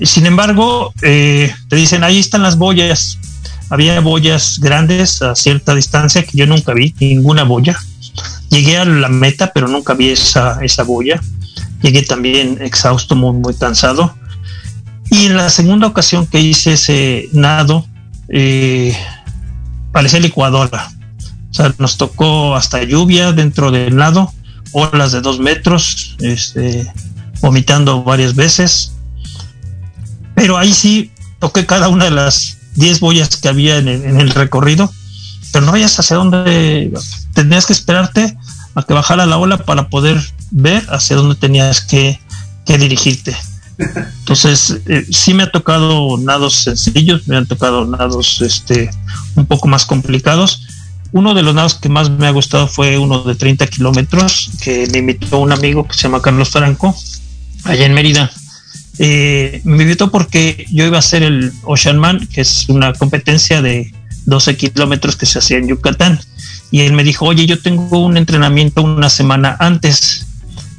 [0.03, 3.17] Sin embargo, eh, te dicen, ahí están las boyas.
[3.71, 7.75] Había boyas grandes a cierta distancia que yo nunca vi, ninguna boya.
[8.51, 11.19] Llegué a la meta, pero nunca vi esa, esa boya.
[11.81, 14.15] Llegué también exhausto, muy, muy cansado.
[15.09, 17.87] Y en la segunda ocasión que hice ese nado,
[18.29, 18.95] eh,
[19.95, 20.91] parecía licuadora.
[21.51, 24.29] O sea, nos tocó hasta lluvia dentro del lado,
[24.73, 26.85] olas de dos metros, este,
[27.39, 28.91] vomitando varias veces.
[30.35, 34.91] Pero ahí sí toqué cada una de las 10 boyas que había en el, recorrido,
[35.53, 36.91] pero no vayas hacia dónde
[37.33, 38.37] tenías que esperarte
[38.75, 40.21] a que bajara la ola para poder
[40.51, 42.19] ver hacia dónde tenías que,
[42.65, 43.33] dirigirte.
[43.77, 48.89] Entonces, eh, sí me ha tocado nados sencillos, me han tocado nados este,
[49.35, 50.67] un poco más complicados.
[51.11, 54.87] Uno de los nados que más me ha gustado fue uno de 30 kilómetros que
[54.91, 56.95] me invitó un amigo que se llama Carlos Franco,
[57.63, 58.31] allá en Mérida.
[58.97, 63.61] Eh, me invitó porque yo iba a hacer el Ocean Man, que es una competencia
[63.61, 63.93] de
[64.25, 66.19] 12 kilómetros que se hacía en Yucatán.
[66.71, 70.24] Y él me dijo, oye, yo tengo un entrenamiento una semana antes.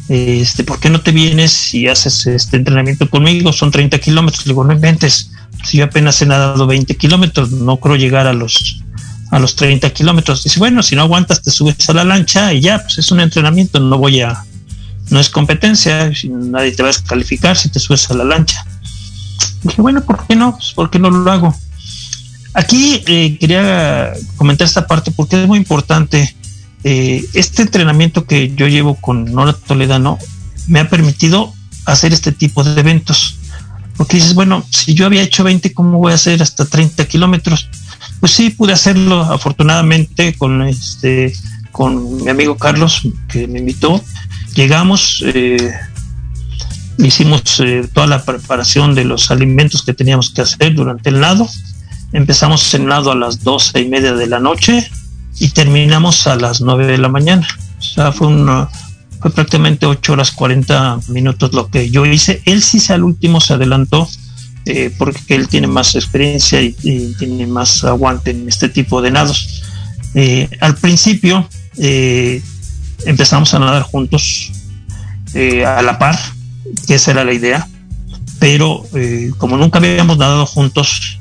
[0.08, 3.52] Este, ¿por qué no te vienes y haces este entrenamiento conmigo?
[3.52, 4.46] Son 30 kilómetros.
[4.46, 5.30] Le digo, no inventes.
[5.64, 8.82] Si yo apenas he nadado 20 kilómetros, no creo llegar a los
[9.30, 10.44] a los 30 kilómetros.
[10.44, 13.20] Dice, bueno, si no aguantas, te subes a la lancha y ya, pues es un
[13.20, 14.44] entrenamiento, no voy a,
[15.10, 18.64] no es competencia, nadie te va a descalificar si te subes a la lancha.
[19.62, 20.52] Dije, bueno, ¿por qué no?
[20.52, 21.54] Pues, ¿Por qué no lo hago?
[22.54, 26.34] Aquí eh, quería comentar esta parte porque es muy importante.
[26.88, 30.20] Eh, este entrenamiento que yo llevo con Nora Toledano
[30.68, 31.52] me ha permitido
[31.84, 33.40] hacer este tipo de eventos.
[33.96, 37.68] Porque dices, bueno, si yo había hecho 20, ¿cómo voy a hacer hasta 30 kilómetros?
[38.20, 41.32] Pues sí, pude hacerlo afortunadamente con este
[41.72, 44.00] con mi amigo Carlos que me invitó
[44.54, 45.74] Llegamos, eh,
[46.98, 51.48] hicimos eh, toda la preparación de los alimentos que teníamos que hacer durante el nado.
[52.12, 54.88] Empezamos el nado a las doce y media de la noche
[55.38, 57.46] y terminamos a las nueve de la mañana.
[57.78, 58.68] O sea, fue, una,
[59.20, 62.42] fue prácticamente ocho horas 40 minutos lo que yo hice.
[62.44, 64.08] Él sí al último se adelantó
[64.64, 66.72] eh, porque él tiene más experiencia y,
[67.18, 69.62] tiene más aguante en este tipo de nados.
[70.60, 71.48] al principio
[73.04, 74.52] empezamos a nadar juntos
[75.34, 76.18] eh, a la par,
[76.86, 77.68] que esa era la idea,
[78.38, 81.20] pero eh, como nunca habíamos nadado juntos,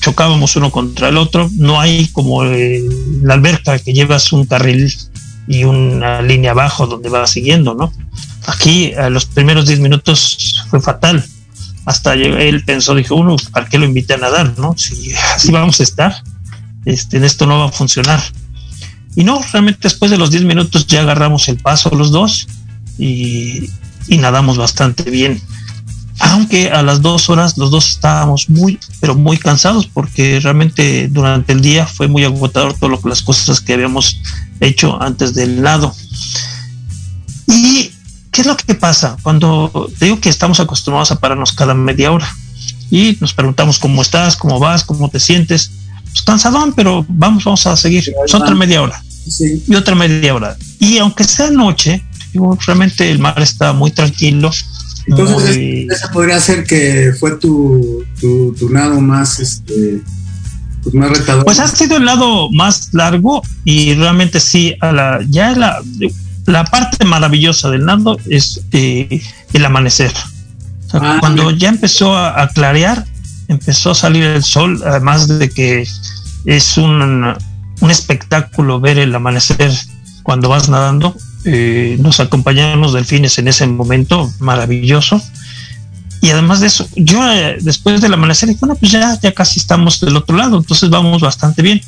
[0.00, 2.82] chocábamos uno contra el otro, no hay como eh,
[3.22, 4.92] la alberca que llevas un carril
[5.48, 7.92] y una línea abajo donde va siguiendo, ¿no?
[8.46, 11.24] Aquí a los primeros 10 minutos fue fatal.
[11.84, 14.58] Hasta él pensó, dijo, uno, ¿para qué lo invité a nadar?
[14.58, 14.76] ¿No?
[14.76, 16.22] Si así vamos a estar,
[16.84, 18.20] este, en esto no va a funcionar.
[19.16, 22.46] Y no, realmente después de los 10 minutos ya agarramos el paso los dos
[22.98, 23.70] y,
[24.08, 25.40] nadamos bastante bien.
[26.20, 31.52] Aunque a las dos horas los dos estábamos muy, pero muy cansados porque realmente durante
[31.52, 34.20] el día fue muy agotador todo lo que las cosas que habíamos
[34.60, 35.94] hecho antes del lado.
[37.46, 37.92] ¿Y
[38.30, 39.16] qué es lo que pasa?
[39.22, 42.28] Cuando te digo que estamos acostumbrados a pararnos cada media hora
[42.90, 45.70] y nos preguntamos cómo estás, cómo vas, cómo te sientes
[46.12, 48.04] pues, cansadón, pero vamos, vamos a seguir.
[48.32, 49.02] otra media hora.
[49.66, 50.56] Y otra media hora.
[50.78, 52.04] Y aunque sea noche,
[52.66, 54.50] realmente el mar está muy tranquilo.
[55.06, 55.56] Entonces,
[55.90, 60.00] esa podría ser que fue tu, tu, nado más, este,
[60.82, 61.44] pues más retador.
[61.44, 65.82] Pues ha sido el lado más largo y realmente sí, a la, ya la,
[66.46, 69.22] la parte maravillosa del nado es eh,
[69.52, 70.12] el amanecer.
[70.92, 73.04] Ah, cuando ya empezó a, a, clarear,
[73.48, 75.86] empezó a salir el sol, además de que
[76.44, 77.34] es un,
[77.80, 79.72] un espectáculo ver el amanecer
[80.22, 81.16] cuando vas nadando.
[81.44, 85.22] Eh, nos acompañaron los delfines en ese momento maravilloso.
[86.20, 89.58] Y además de eso, yo eh, después del amanecer dije, bueno, pues ya, ya casi
[89.58, 91.80] estamos del otro lado, entonces vamos bastante bien.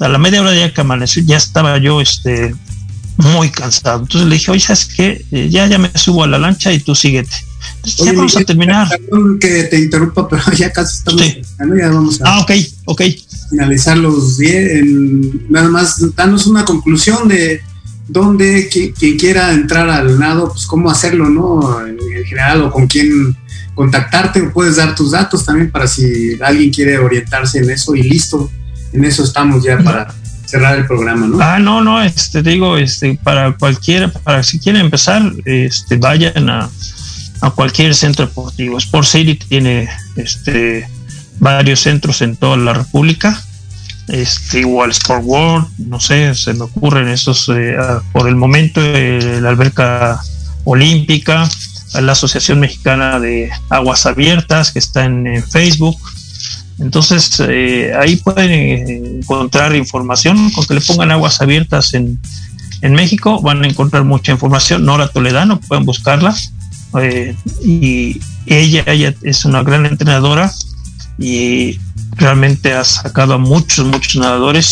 [0.00, 2.54] A la media hora ya que amaneció, ya estaba yo este,
[3.18, 4.00] muy cansado.
[4.00, 5.24] Entonces le dije, oye, ¿sabes qué?
[5.32, 7.36] Eh, ya, ya me subo a la lancha y tú síguete
[7.84, 8.88] ya vamos a terminar.
[9.40, 11.22] que te interrumpa, pero ya casi estamos.
[11.22, 12.52] Ya vamos a ah, ok,
[12.86, 13.02] ok.
[13.50, 14.84] Finalizar los 10.
[15.48, 17.60] Nada más, danos una conclusión de
[18.08, 21.86] dónde quien, quiera entrar al nado, pues cómo hacerlo, ¿no?
[21.86, 23.36] En, general, o con quién
[23.74, 28.50] contactarte, puedes dar tus datos también para si alguien quiere orientarse en eso y listo.
[28.92, 30.12] En eso estamos ya para
[30.44, 31.38] cerrar el programa, ¿no?
[31.40, 36.68] Ah, no, no, este digo, este, para cualquiera, para si quieren empezar, este, vayan a,
[37.40, 38.78] a cualquier centro deportivo.
[38.78, 40.88] Sport City tiene este,
[41.38, 43.42] varios centros en toda la República.
[44.08, 47.76] Este, igual Sport World, no sé, se me ocurren esos eh,
[48.12, 50.20] por el momento, eh, la alberca
[50.64, 51.48] olímpica,
[51.94, 55.98] la Asociación Mexicana de Aguas Abiertas, que está en, Facebook.
[56.78, 62.20] Entonces, eh, ahí pueden encontrar información, con que le pongan aguas abiertas en,
[62.82, 64.84] en México, van a encontrar mucha información.
[64.84, 66.34] Nora Toledano, pueden buscarla
[67.00, 70.50] eh, y ella, ella es una gran entrenadora
[71.18, 71.78] y
[72.16, 74.66] realmente ha sacado a muchos, muchos nadadores